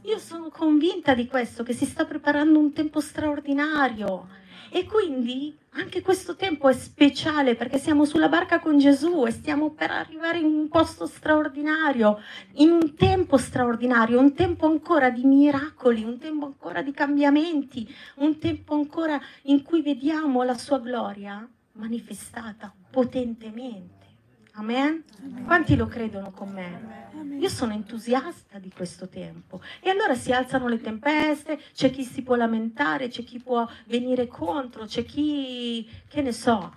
Io 0.10 0.18
sono 0.18 0.50
convinta 0.50 1.14
di 1.14 1.28
questo, 1.28 1.62
che 1.62 1.74
si 1.74 1.86
sta 1.86 2.04
preparando 2.04 2.58
un 2.58 2.74
tempo 2.74 3.00
straordinario. 3.00 4.28
E 4.72 4.86
quindi 4.86 5.56
anche 5.74 6.02
questo 6.02 6.36
tempo 6.36 6.68
è 6.68 6.74
speciale 6.74 7.54
perché 7.54 7.78
siamo 7.78 8.06
sulla 8.06 8.28
barca 8.28 8.60
con 8.60 8.80
Gesù 8.80 9.28
e 9.28 9.32
stiamo 9.32 9.70
per 9.70 9.92
arrivare 9.92 10.40
in 10.40 10.46
un 10.46 10.68
posto 10.68 11.06
straordinario, 11.06 12.20
in 12.54 12.72
un 12.72 12.96
tempo 12.96 13.38
straordinario, 13.38 14.20
un 14.20 14.34
tempo 14.34 14.66
ancora 14.66 15.12
di 15.12 15.26
miracoli, 15.26 16.04
un 16.04 16.18
tempo 16.18 16.48
ancora 16.48 16.82
di 16.82 16.92
cambiamenti, 16.92 17.88
un 18.16 18.40
tempo 18.40 18.74
ancora 18.74 19.22
in 19.44 19.62
cui 19.62 19.84
vediamo 19.84 20.42
la 20.42 20.58
sua 20.58 20.80
gloria 20.80 21.48
manifestata 21.74 22.74
potentemente. 22.90 23.99
Amen? 24.60 25.04
Amen? 25.24 25.46
Quanti 25.46 25.78
lo 25.78 25.88
credono 25.88 26.32
con 26.32 26.50
me? 26.50 27.08
Io 27.40 27.48
sono 27.48 27.72
entusiasta 27.72 28.60
di 28.60 28.70
questo 28.70 29.08
tempo. 29.08 29.62
E 29.80 29.90
allora 29.90 30.16
si 30.16 30.34
alzano 30.34 30.68
le 30.68 30.82
tempeste, 30.82 31.58
c'è 31.74 31.90
chi 31.90 32.04
si 32.04 32.22
può 32.24 32.36
lamentare, 32.36 33.08
c'è 33.08 33.24
chi 33.24 33.40
può 33.40 33.66
venire 33.86 34.28
contro, 34.28 34.86
c'è 34.86 35.06
chi, 35.06 35.90
che 36.10 36.22
ne 36.22 36.34
so, 36.34 36.76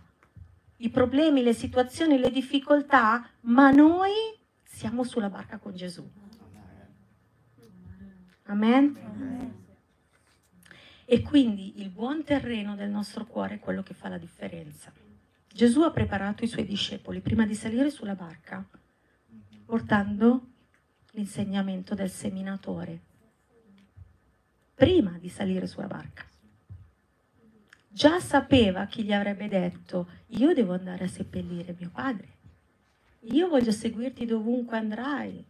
i 0.76 0.90
problemi, 0.90 1.42
le 1.42 1.54
situazioni, 1.54 2.18
le 2.18 2.30
difficoltà, 2.30 3.28
ma 3.42 3.72
noi 3.72 4.12
siamo 4.62 5.02
sulla 5.02 5.28
barca 5.28 5.58
con 5.58 5.74
Gesù. 5.74 6.08
Amen? 8.44 8.96
Amen? 9.04 9.60
E 11.04 11.20
quindi 11.22 11.80
il 11.80 11.90
buon 11.90 12.22
terreno 12.22 12.76
del 12.76 12.90
nostro 12.90 13.26
cuore 13.26 13.56
è 13.56 13.58
quello 13.58 13.82
che 13.82 13.94
fa 13.94 14.08
la 14.08 14.18
differenza. 14.18 15.01
Gesù 15.54 15.82
ha 15.82 15.90
preparato 15.90 16.44
i 16.44 16.48
suoi 16.48 16.64
discepoli 16.64 17.20
prima 17.20 17.44
di 17.44 17.54
salire 17.54 17.90
sulla 17.90 18.14
barca, 18.14 18.66
portando 19.66 20.46
l'insegnamento 21.10 21.94
del 21.94 22.08
seminatore, 22.08 23.00
prima 24.74 25.18
di 25.18 25.28
salire 25.28 25.66
sulla 25.66 25.88
barca. 25.88 26.24
Già 27.86 28.18
sapeva 28.18 28.86
chi 28.86 29.04
gli 29.04 29.12
avrebbe 29.12 29.46
detto, 29.48 30.08
io 30.28 30.54
devo 30.54 30.72
andare 30.72 31.04
a 31.04 31.08
seppellire 31.08 31.76
mio 31.78 31.90
padre, 31.90 32.28
io 33.24 33.48
voglio 33.48 33.72
seguirti 33.72 34.24
dovunque 34.24 34.78
andrai. 34.78 35.44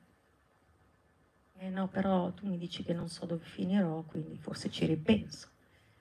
Eh 1.58 1.70
no, 1.70 1.86
però 1.86 2.32
tu 2.32 2.48
mi 2.48 2.58
dici 2.58 2.82
che 2.82 2.92
non 2.92 3.08
so 3.08 3.24
dove 3.24 3.44
finirò, 3.44 4.02
quindi 4.02 4.36
forse 4.36 4.68
ci 4.68 4.84
ripenso. 4.84 5.48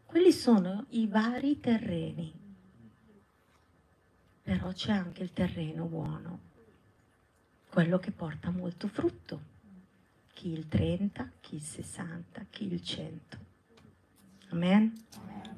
Quelli 0.04 0.32
sono 0.32 0.88
i 0.90 1.06
vari 1.06 1.60
terreni 1.60 2.41
però 4.42 4.72
c'è 4.72 4.92
anche 4.92 5.24
il 5.24 5.32
terreno 5.34 5.86
buono, 5.86 6.40
quello 7.70 8.00
che 8.00 8.12
porta 8.12 8.50
molto 8.50 8.88
frutto, 8.88 9.42
chi 10.34 10.52
il 10.52 10.68
30, 10.68 11.32
chi 11.40 11.56
il 11.56 11.62
60, 11.62 12.46
chi 12.50 12.72
il 12.72 12.82
100. 12.82 13.38
Amen? 14.50 15.06
Amen. 15.18 15.56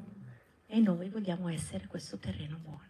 E 0.67 0.80
noi 0.80 1.10
vogliamo 1.10 1.48
essere 1.50 1.88
questo 1.88 2.17
terreno 2.17 2.58
buono. 2.58 2.82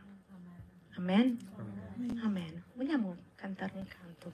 Amen? 0.96 1.38
Amen. 1.56 2.20
Amen. 2.24 2.64
Vogliamo 2.74 3.16
cantare 3.36 3.74
un 3.76 3.86
canto? 3.88 4.34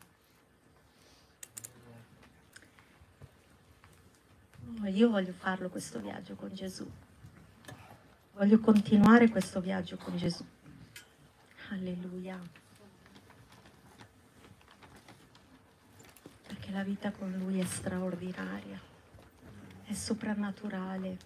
Io 4.87 5.09
voglio 5.09 5.33
farlo 5.33 5.69
questo 5.69 5.99
viaggio 5.99 6.35
con 6.35 6.53
Gesù. 6.53 6.89
Voglio 8.33 8.59
continuare 8.59 9.29
questo 9.29 9.59
viaggio 9.59 9.97
con 9.97 10.15
Gesù. 10.15 10.45
Alleluia. 11.71 12.39
Perché 16.47 16.71
la 16.71 16.83
vita 16.83 17.11
con 17.11 17.31
Lui 17.37 17.59
è 17.59 17.65
straordinaria, 17.65 18.79
è 19.85 19.93
soprannaturale, 19.93 21.17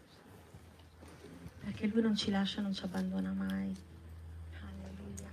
perché 1.62 1.88
Lui 1.88 2.02
non 2.02 2.16
ci 2.16 2.30
lascia, 2.30 2.62
non 2.62 2.74
ci 2.74 2.84
abbandona 2.84 3.32
mai. 3.32 3.74
Alleluia. 4.60 5.30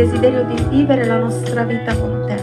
Desiderio 0.00 0.44
di 0.44 0.64
vivere 0.70 1.04
la 1.04 1.18
nostra 1.18 1.62
vita 1.64 1.94
con 1.94 2.24
te, 2.26 2.36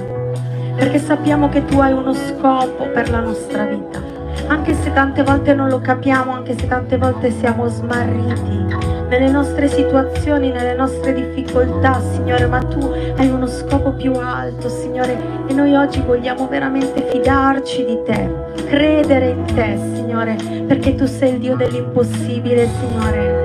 perché 0.75 0.99
sappiamo 0.99 1.49
che 1.49 1.65
tu 1.65 1.79
hai 1.79 1.91
uno 1.91 2.13
scopo 2.13 2.87
per 2.93 3.09
la 3.09 3.19
nostra 3.19 3.65
vita, 3.65 3.99
anche 4.47 4.75
se 4.75 4.93
tante 4.93 5.23
volte 5.23 5.55
non 5.55 5.69
lo 5.69 5.79
capiamo, 5.79 6.31
anche 6.31 6.55
se 6.55 6.67
tante 6.67 6.97
volte 6.97 7.31
siamo 7.31 7.67
smarriti 7.67 8.75
nelle 9.09 9.29
nostre 9.29 9.67
situazioni, 9.67 10.51
nelle 10.51 10.75
nostre 10.75 11.13
difficoltà, 11.13 11.99
Signore, 12.13 12.45
ma 12.45 12.59
tu 12.59 12.79
hai 13.17 13.27
uno 13.27 13.47
scopo 13.47 13.91
più 13.93 14.13
alto, 14.13 14.69
Signore, 14.69 15.17
e 15.47 15.53
noi 15.53 15.75
oggi 15.75 16.01
vogliamo 16.01 16.47
veramente 16.47 17.07
fidarci 17.09 17.85
di 17.85 17.99
te, 18.05 18.29
credere 18.67 19.29
in 19.29 19.45
te, 19.45 19.77
Signore, 19.95 20.35
perché 20.67 20.93
tu 20.93 21.05
sei 21.05 21.33
il 21.33 21.39
Dio 21.39 21.55
dell'impossibile, 21.55 22.67
Signore 22.79 23.36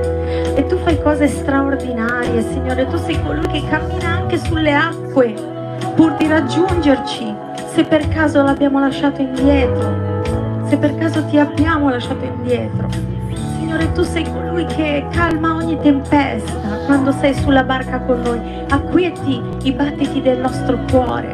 e 0.55 0.66
tu 0.66 0.76
fai 0.78 1.01
cose 1.03 1.26
straordinarie, 1.26 2.43
Signore. 2.43 2.86
Tu 2.86 2.97
sei 2.99 3.20
colui 3.22 3.47
che 3.49 3.62
cammina 3.68 4.09
anche 4.20 4.38
sulle 4.38 4.72
acque 4.72 5.34
pur 5.95 6.14
di 6.16 6.26
raggiungerci 6.26 7.34
se 7.72 7.84
per 7.84 8.07
caso 8.09 8.43
l'abbiamo 8.43 8.80
lasciato 8.80 9.22
indietro, 9.22 10.22
se 10.66 10.76
per 10.76 10.95
caso 10.97 11.24
ti 11.24 11.38
abbiamo 11.38 11.88
lasciato 11.88 12.24
indietro. 12.24 12.88
Signore, 13.57 13.90
tu 13.93 14.03
sei 14.03 14.24
colui 14.30 14.66
che 14.66 15.07
calma 15.11 15.55
ogni 15.55 15.78
tempesta 15.80 16.53
quando 16.84 17.12
sei 17.12 17.32
sulla 17.34 17.64
barca 17.64 18.01
con 18.01 18.20
noi. 18.20 18.40
Acquieti 18.68 19.40
i 19.62 19.72
battiti 19.72 20.20
del 20.20 20.38
nostro 20.38 20.78
cuore. 20.90 21.32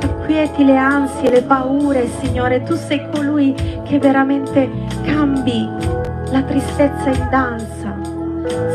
Acquieti 0.00 0.64
le 0.64 0.76
ansie, 0.76 1.28
le 1.28 1.42
paure, 1.42 2.06
Signore. 2.20 2.62
Tu 2.62 2.76
sei 2.76 3.04
colui 3.12 3.52
che 3.82 3.98
veramente 3.98 4.70
cambi 5.02 5.68
la 6.30 6.42
tristezza 6.42 7.10
in 7.10 7.28
danza 7.28 7.79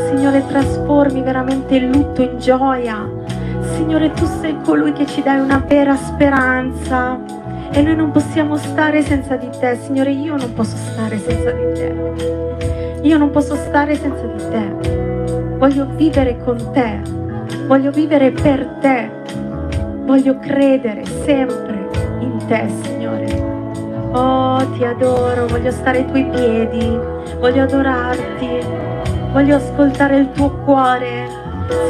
Signore, 0.08 0.44
trasformi 0.46 1.22
veramente 1.22 1.76
il 1.76 1.88
lutto 1.88 2.22
in 2.22 2.38
gioia. 2.38 3.08
Signore, 3.74 4.12
tu 4.12 4.24
sei 4.40 4.56
colui 4.62 4.92
che 4.92 5.06
ci 5.06 5.22
dai 5.22 5.38
una 5.38 5.62
vera 5.66 5.96
speranza 5.96 7.18
e 7.70 7.82
noi 7.82 7.96
non 7.96 8.10
possiamo 8.10 8.56
stare 8.56 9.02
senza 9.02 9.36
di 9.36 9.48
te. 9.58 9.76
Signore, 9.82 10.10
io 10.10 10.36
non 10.36 10.52
posso 10.54 10.76
stare 10.76 11.18
senza 11.18 11.50
di 11.50 11.72
te. 11.74 13.00
Io 13.02 13.18
non 13.18 13.30
posso 13.30 13.54
stare 13.54 13.94
senza 13.94 14.24
di 14.24 14.42
te. 14.50 15.56
Voglio 15.58 15.86
vivere 15.94 16.38
con 16.44 16.56
te. 16.72 17.00
Voglio 17.66 17.90
vivere 17.90 18.30
per 18.30 18.66
te. 18.80 19.10
Voglio 20.04 20.38
credere 20.38 21.04
sempre 21.24 21.88
in 22.20 22.38
te, 22.46 22.68
Signore. 22.82 23.26
Oh, 24.12 24.64
ti 24.76 24.84
adoro, 24.84 25.46
voglio 25.46 25.70
stare 25.70 25.98
ai 25.98 26.06
tuoi 26.06 26.24
piedi, 26.30 26.98
voglio 27.38 27.62
adorarti. 27.64 28.94
Voglio 29.36 29.56
ascoltare 29.56 30.16
il 30.16 30.32
tuo 30.32 30.48
cuore. 30.64 31.28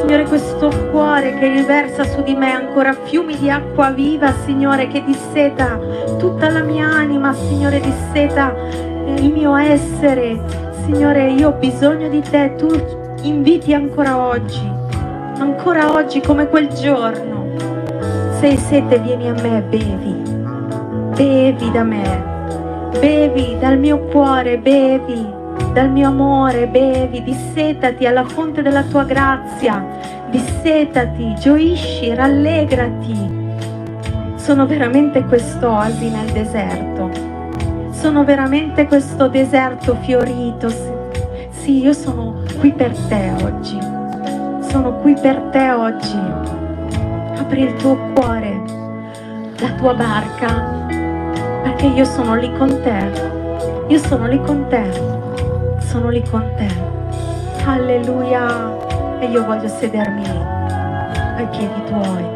Signore, 0.01 0.25
questo 0.25 0.69
cuore 0.91 1.39
che 1.39 1.47
riversa 1.47 2.03
su 2.03 2.25
di 2.25 2.35
me 2.35 2.51
ancora 2.51 2.93
fiumi 2.93 3.39
di 3.39 3.49
acqua 3.49 3.93
viva, 3.93 4.33
Signore, 4.45 4.89
che 4.89 5.05
disseta 5.05 5.79
tutta 6.19 6.51
la 6.51 6.65
mia 6.65 6.89
anima, 6.89 7.33
Signore, 7.35 7.79
disseta 7.79 8.53
il 9.15 9.33
mio 9.33 9.55
essere. 9.55 10.41
Signore, 10.87 11.31
io 11.31 11.51
ho 11.51 11.53
bisogno 11.53 12.09
di 12.09 12.21
te, 12.21 12.53
tu 12.57 12.67
inviti 13.23 13.73
ancora 13.73 14.19
oggi, 14.19 14.69
ancora 15.39 15.93
oggi 15.93 16.21
come 16.21 16.49
quel 16.49 16.67
giorno. 16.67 17.47
Se 18.41 18.47
hai 18.47 18.57
sete, 18.57 18.99
vieni 18.99 19.29
a 19.29 19.35
me, 19.35 19.63
bevi, 19.63 20.21
bevi 21.15 21.71
da 21.71 21.85
me, 21.85 22.91
bevi 22.99 23.57
dal 23.61 23.79
mio 23.79 24.01
cuore, 24.01 24.59
bevi 24.59 25.36
dal 25.77 25.91
mio 25.91 26.09
amore, 26.09 26.67
bevi, 26.69 27.23
dissetati 27.23 28.07
alla 28.07 28.25
fonte 28.25 28.63
della 28.63 28.83
tua 28.83 29.05
grazia, 29.05 29.85
dissetati, 30.31 31.35
gioisci, 31.39 32.15
rallegrati. 32.15 33.35
Sono 34.37 34.67
veramente 34.67 35.23
quest'oasi 35.25 36.09
nel 36.09 36.31
deserto, 36.33 37.11
sono 37.91 38.25
veramente 38.25 38.87
questo 38.87 39.29
deserto 39.29 39.97
fiorito. 39.97 40.69
Sì, 41.51 41.83
io 41.83 41.93
sono 41.93 42.43
qui 42.59 42.73
per 42.73 42.97
te 43.09 43.33
oggi, 43.43 43.79
sono 44.69 44.95
qui 45.03 45.13
per 45.13 45.37
te 45.51 45.73
oggi. 45.73 46.19
Apri 47.39 47.61
il 47.61 47.75
tuo 47.77 47.99
cuore, 48.15 48.63
la 49.59 49.73
tua 49.73 49.93
barca, 49.93 50.87
perché 51.63 51.85
io 51.85 52.05
sono 52.05 52.35
lì 52.35 52.51
con 52.57 52.69
te. 52.83 53.35
Io 53.89 53.99
sono 53.99 54.27
lì 54.27 54.41
con 54.41 54.67
te 54.69 55.26
sono 55.97 56.11
lì 56.11 56.23
con 56.29 56.45
te. 56.57 56.69
Alleluia. 57.65 59.19
E 59.19 59.27
io 59.29 59.45
voglio 59.47 59.67
sedermi 59.67 60.25
ai 61.37 61.49
piedi 61.49 61.85
tuoi. 61.87 62.36